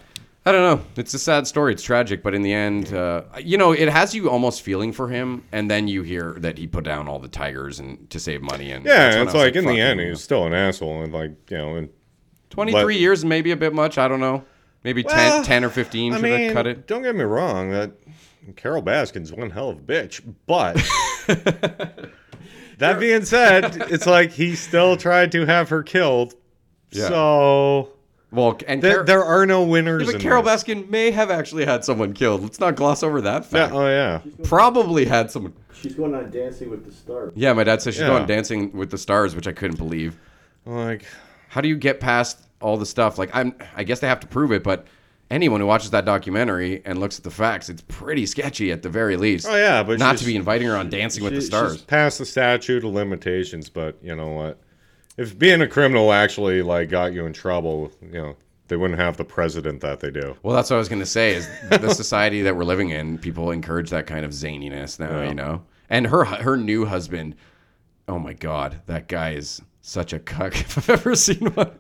[0.50, 0.86] I don't know.
[0.96, 1.74] It's a sad story.
[1.74, 5.08] It's tragic, but in the end, uh, you know, it has you almost feeling for
[5.08, 8.42] him, and then you hear that he put down all the tigers and to save
[8.42, 8.72] money.
[8.72, 11.76] And Yeah, it's like, in the end, he's still an asshole, and like you know,
[11.76, 11.90] and
[12.50, 13.98] twenty-three but- years, maybe a bit much.
[13.98, 14.44] I don't know.
[14.84, 16.88] Maybe Well, 10, 10 or fifteen I should mean, cut it.
[16.88, 17.92] don't get me wrong, that
[18.56, 20.76] Carole Baskin's one hell of a bitch, but
[22.78, 26.34] that being said, it's like he still tried to have her killed.
[26.92, 27.08] Yeah.
[27.10, 27.90] So
[28.32, 30.02] Well, and th- Car- there are no winners.
[30.04, 30.64] Yeah, but in Carole this.
[30.64, 32.44] Baskin may have actually had someone killed.
[32.44, 33.74] Let's not gloss over that fact.
[33.74, 34.22] Yeah, oh yeah.
[34.44, 35.54] Probably had someone.
[35.74, 37.34] She's going on Dancing with the Stars.
[37.36, 38.08] Yeah, my dad said she's Yeah.
[38.10, 40.16] going Dancing with the Stars, which I couldn't believe.
[40.66, 41.06] Like,
[41.48, 43.18] how do you get past all the stuff?
[43.18, 44.86] Like I'm, I guess they have to prove it, but
[45.32, 48.90] anyone who watches that documentary and looks at the facts, it's pretty sketchy at the
[48.90, 49.48] very least.
[49.50, 51.74] oh yeah, but not she's- to be inviting her on Dancing with the Stars.
[51.78, 54.60] She's past the statute of limitations, but you know what?
[55.20, 58.36] If being a criminal actually like got you in trouble, you know,
[58.70, 60.38] they wouldn't have the president that they do.
[60.44, 61.36] Well, that's what I was gonna say.
[61.36, 65.28] Is the society that we're living in, people encourage that kind of zaniness now, Yeah.
[65.30, 65.64] you know.
[65.90, 67.36] And her her new husband,
[68.08, 71.72] oh my god, that guy is such a cuck if I've ever seen one.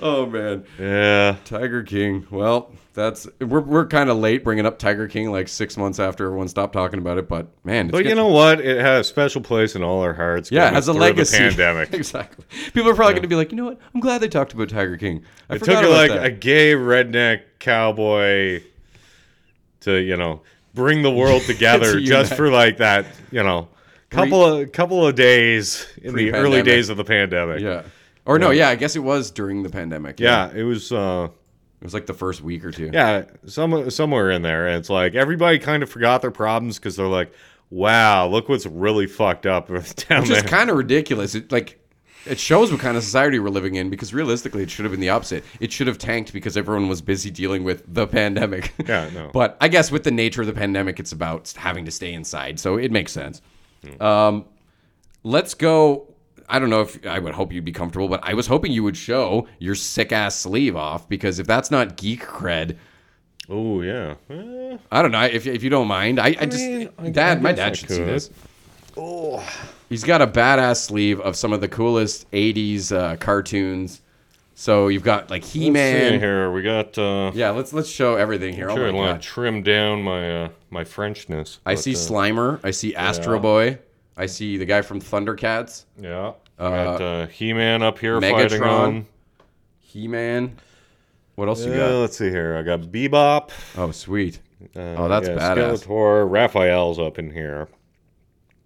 [0.00, 1.36] Oh man, Yeah.
[1.44, 2.26] Tiger King.
[2.30, 6.26] Well, that's we're we're kind of late bringing up Tiger King like six months after
[6.26, 8.60] everyone stopped talking about it, but man, it's But you know what?
[8.60, 10.50] It has a special place in all our hearts.
[10.50, 11.38] Yeah, it has a legacy.
[11.38, 11.94] The pandemic.
[11.94, 12.44] exactly.
[12.74, 13.78] People are probably going to be like, you know what?
[13.94, 15.22] I'm glad they talked about Tiger King.
[15.48, 16.24] I It took like that.
[16.24, 18.62] a gay redneck cowboy
[19.80, 20.42] to you know
[20.74, 23.68] bring the world together To just for like that you know
[24.12, 27.60] couple of couple of days in the early days of the pandemic.
[27.60, 27.82] yeah.
[28.24, 30.20] Or no, yeah, I guess it was during the pandemic.
[30.20, 30.92] Yeah, it was.
[30.92, 31.28] uh
[31.80, 32.90] It was like the first week or two.
[32.92, 36.94] Yeah, some somewhere in there, and it's like everybody kind of forgot their problems because
[36.94, 37.32] they're like,
[37.70, 39.80] "Wow, look what's really fucked up down
[40.20, 41.34] Which there." is kind of ridiculous.
[41.34, 41.80] It like
[42.24, 45.00] it shows what kind of society we're living in because realistically it should have been
[45.00, 45.42] the opposite.
[45.58, 48.72] It should have tanked because everyone was busy dealing with the pandemic.
[48.86, 49.30] Yeah, no.
[49.34, 52.60] But I guess with the nature of the pandemic it's about having to stay inside.
[52.60, 53.42] So it makes sense.
[53.84, 54.02] Hmm.
[54.02, 54.44] Um
[55.24, 56.08] let's go
[56.48, 58.82] I don't know if I would hope you'd be comfortable, but I was hoping you
[58.84, 62.76] would show your sick ass sleeve off because if that's not geek cred,
[63.48, 66.18] oh yeah, Eh, I don't know if, if you don't mind.
[66.18, 68.08] I, I just mean, I- dad, my guess dad I should see could.
[68.08, 68.30] this.
[68.96, 69.42] Oh,
[69.88, 74.02] he's got a badass sleeve of some of the coolest '80s uh, cartoons.
[74.62, 76.20] So you've got like He-Man.
[76.20, 76.52] here.
[76.52, 76.96] We got.
[76.96, 78.70] uh Yeah, let's let's show everything here.
[78.70, 81.58] Oh Sure, my I want to trim down my uh, my Frenchness.
[81.66, 82.60] I but, see uh, Slimer.
[82.62, 83.80] I see Astro Boy.
[84.16, 85.86] I see the guy from Thundercats.
[86.00, 86.34] Yeah.
[86.58, 88.30] got uh, He-Man up here Megatron.
[88.50, 89.06] fighting on.
[89.80, 90.56] He-Man.
[91.34, 91.94] What else you Uh, got?
[92.02, 92.56] let's see here.
[92.56, 93.50] I got Bebop.
[93.76, 94.38] Oh, sweet.
[94.76, 95.84] Uh, Oh, that's yeah, badass.
[95.84, 96.30] Skeletor.
[96.30, 97.66] Raphael's up in here.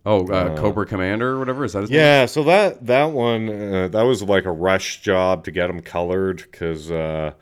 [0.09, 1.65] Oh, uh, Cobra Commander or whatever.
[1.65, 1.99] Is that his name?
[1.99, 5.81] Yeah, so that that one uh, that was like a rush job to get them
[5.83, 7.33] colored because uh,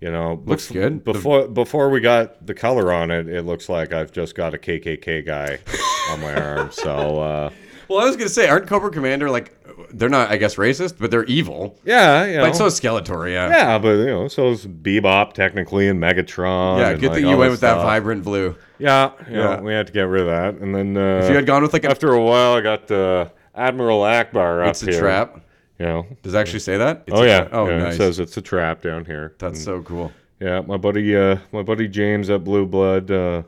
[0.00, 1.04] you know Looks bef- good.
[1.04, 4.54] The- Before before we got the color on it, it looks like I've just got
[4.54, 5.58] a KKK guy
[6.12, 6.70] on my arm.
[6.70, 7.50] So uh,
[7.88, 9.52] Well, I was gonna say, aren't Cobra Commander like
[9.92, 11.78] they're not, I guess, racist, but they're evil.
[11.84, 13.48] yeah, you know, But so is Skeletor, yeah.
[13.48, 16.78] yeah, but you know, so is Bebop technically and Megatron.
[16.78, 18.54] Yeah, and, good like, thing you went with that vibrant blue.
[18.78, 19.60] Yeah, know, Yeah.
[19.60, 21.72] we had to get rid of that, and then uh, If you had gone with
[21.72, 25.00] like after a while, I got uh, Admiral Ackbar up it's a here.
[25.00, 25.40] trap.
[25.78, 26.06] You know.
[26.22, 27.04] Does it actually say that?
[27.06, 27.40] It's Oh a yeah.
[27.44, 27.94] tra- Oh, yeah, nice.
[27.94, 29.34] It says it's a trap down here.
[29.38, 30.10] That's so cool.
[30.40, 30.60] yeah.
[30.60, 33.42] My buddy, uh, my buddy James at Blue Blood, uh,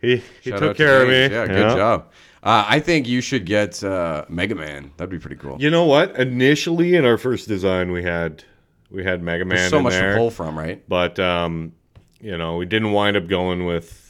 [0.00, 1.30] he he Shout took to care of James.
[1.30, 1.36] me.
[1.36, 2.06] Yeah, good job.
[2.42, 4.92] Uh, I think you should get uh, Mega Man.
[4.96, 5.56] That'd be pretty cool.
[5.60, 6.16] You know what?
[6.16, 8.44] Initially, in our first design, we had
[8.90, 10.82] we had Mega Man There's so in much there, to pull from, right?
[10.88, 11.72] but um,
[12.20, 14.07] you know, we didn't wind up going with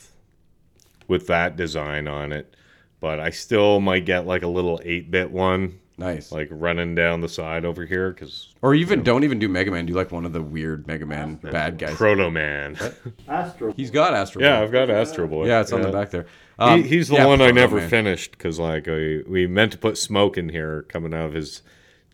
[1.08, 2.54] with that design on it.
[3.00, 6.30] But I still might get like a little eight bit one, Nice.
[6.32, 9.86] like running down the side over here, because or even don't even do Mega Man.
[9.86, 11.94] Do like one of the weird Mega Man bad guys.
[11.96, 12.76] Proto Man.
[13.28, 13.72] Astro.
[13.76, 14.42] He's got Astro.
[14.42, 14.64] yeah, Boy.
[14.64, 15.46] I've got Astro Boy.
[15.46, 16.24] yeah, it's on the back there.
[16.58, 17.88] He, Um, he's the yeah, one I never Man.
[17.88, 21.62] finished because like we, we meant to put smoke in here coming out of his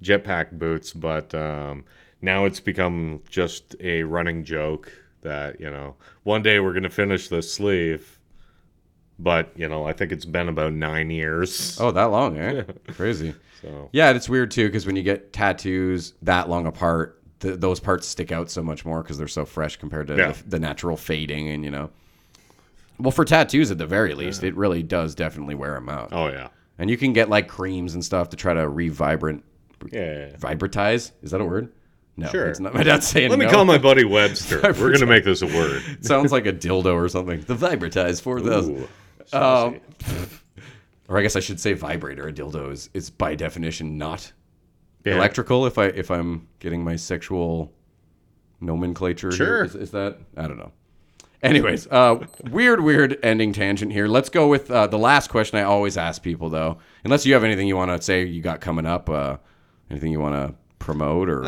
[0.03, 1.85] jetpack boots, but um,
[2.21, 4.93] now it's become just a running joke
[5.23, 8.14] that you know one day we're gonna finish this sleeve,
[9.19, 11.79] but you know I think it's been about nine years.
[11.81, 12.65] Oh, that long, eh?
[12.93, 13.35] Crazy.
[13.63, 17.81] So Yeah, it's weird too because when you get tattoos that long apart, th- those
[17.81, 20.33] parts stick out so much more because they're so fresh compared to Yeah.
[20.33, 21.91] the, the natural fading and you know.
[22.99, 26.11] Well, for tattoos at the very least, it really does definitely wear them out.
[26.13, 26.49] oh yeah,
[26.79, 29.43] And you can get like creams and stuff to try to revibrant,
[29.91, 30.29] yeah.
[30.37, 31.11] vibratize.
[31.23, 31.73] Is that a word?
[32.17, 32.47] No, Sure.
[32.47, 32.73] It's not.
[32.75, 33.31] My dad's saying.
[33.31, 33.51] Let me no.
[33.51, 34.61] call my buddy Webster.
[34.79, 35.83] we're gonna make this a word.
[36.05, 37.41] Sounds like a dildo or something.
[37.41, 38.87] The vibratize four thousand.
[39.35, 39.81] Ooh, Um,
[41.09, 42.27] or I guess I should say vibrator.
[42.29, 44.33] A dildo is, is by definition not
[45.05, 45.15] Yeah.
[45.17, 45.67] electrical.
[45.67, 47.73] If I if I'm getting my sexual
[48.61, 49.37] nomenclature, here.
[49.37, 49.65] Sure.
[49.65, 50.73] Is, is that I don't know.
[51.43, 54.09] Anyways, uh, weird, weird ending tangent here.
[54.09, 56.79] Let's go with uh, the last question I always ask people, though.
[57.05, 59.37] Unless you have anything you want to say you got coming up, uh,
[59.91, 61.45] anything you want to promote or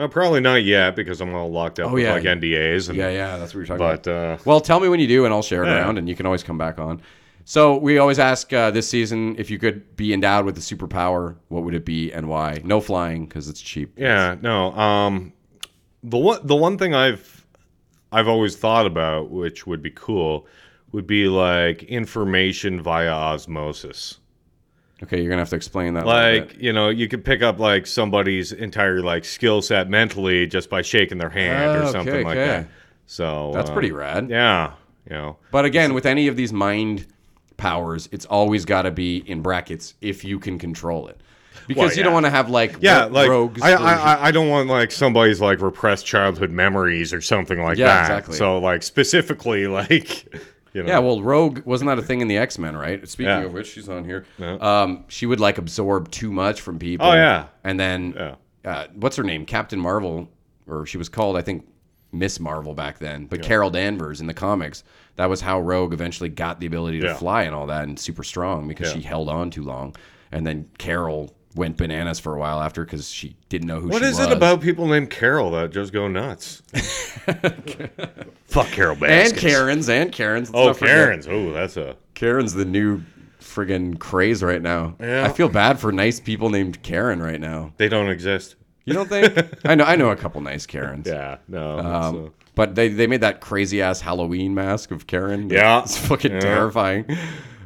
[0.00, 2.12] Uh, probably not yet because I'm all locked up Oh, with yeah.
[2.14, 4.02] like NDAs and yeah, yeah, that's what you're talking about.
[4.04, 5.76] but uh, Well, tell me when you do, and I'll share it Yeah.
[5.80, 7.02] around, and you can always come back on.
[7.44, 11.36] So we always ask uh, this season if you could be endowed with a superpower,
[11.48, 12.60] what would it be and why?
[12.64, 13.92] No flying because it's cheap.
[13.98, 14.72] Yeah, no.
[14.72, 15.32] Um,
[16.02, 17.44] the one the one thing I've
[18.12, 20.46] I've always thought about, which would be cool,
[20.92, 24.19] would be like information via osmosis.
[25.02, 26.06] Okay, you're gonna have to explain that.
[26.06, 30.68] Like you know, you could pick up like somebody's entire like skill set mentally just
[30.68, 32.46] by shaking their hand or something okay, like okay.
[32.46, 32.68] that.
[33.06, 34.28] So That's uh, pretty rad.
[34.30, 34.72] Yeah,
[35.08, 35.36] you know.
[35.50, 37.06] But again, with any of these mind
[37.56, 41.20] powers, it's always got to be in brackets if you can control it,
[41.66, 42.14] because Well, you don't yeah.
[42.14, 43.62] want to have like Yeah, ro- like rogues.
[43.62, 43.86] I, version.
[43.86, 47.86] I I- I don't want like somebody's like repressed childhood memories or something like Yeah,
[47.86, 48.02] that.
[48.04, 48.36] exactly.
[48.36, 50.26] So like specifically like
[50.72, 50.88] you know.
[50.88, 53.06] Yeah, well, Rogue wasn't that a thing in the X Men, right?
[53.08, 53.42] Speaking Yeah.
[53.42, 54.24] of which, she's on here.
[54.38, 54.54] Yeah.
[54.54, 57.06] Um, she would like absorb too much from people.
[57.06, 57.46] Oh, yeah.
[57.64, 58.34] and then Yeah.
[58.64, 59.46] uh, what's her name?
[59.46, 60.28] Captain Marvel,
[60.66, 61.66] or she was called, I think,
[62.12, 63.26] Miss Marvel back then.
[63.26, 64.82] But Carol Danvers in the comics,
[65.16, 68.24] that was how Rogue eventually got the ability to fly and all that, and super
[68.24, 69.94] strong because she held on too long.
[70.32, 74.02] And then Carol went bananas for a while after because she didn't know who What
[74.02, 74.26] she is was.
[74.28, 76.62] it about people named Carol that just go nuts?
[78.46, 80.50] Fuck Carol and Karens and Karens.
[80.50, 80.94] Let's Oh, not forget.
[80.96, 81.26] Karens.
[81.28, 81.96] Oh, that's a.
[82.14, 83.02] Karen's the new
[83.40, 84.94] friggin' craze right now.
[85.00, 85.24] Yeah.
[85.24, 87.72] I feel bad for nice people named Karen right now.
[87.76, 88.56] They don't exist.
[88.84, 89.36] You don't think?
[89.64, 91.06] I know I know a couple nice Karens.
[91.06, 91.78] Yeah, no.
[91.78, 95.48] Um, it's, but they, they made that crazy ass Halloween mask of Karen.
[95.48, 95.82] Yeah.
[95.82, 96.40] It's fucking Yeah.
[96.40, 97.06] terrifying.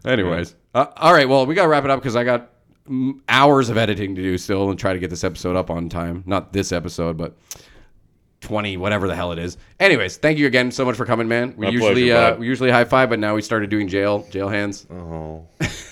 [0.05, 0.55] Anyways.
[0.74, 1.28] Uh, all right.
[1.28, 2.51] Well, we got to wrap it up because I got
[3.28, 6.22] hours of editing to do still and try to get this episode up on time.
[6.26, 7.37] Not this episode, but
[8.41, 9.57] 20, whatever the hell it is.
[9.80, 11.55] Anyways, thank you again so much for coming, man.
[11.57, 14.26] We My usually pleasure, uh, we usually high five, but now we started doing jail
[14.30, 15.47] jail hands oh,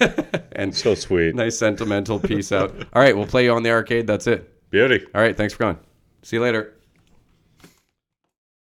[0.52, 1.34] and so sweet.
[1.34, 2.74] nice sentimental peace out.
[2.92, 4.06] All right, we'll play you on the arcade.
[4.06, 4.48] That's it.
[4.70, 5.04] Beauty.
[5.14, 5.78] All right, thanks for coming.
[6.22, 6.74] See you later.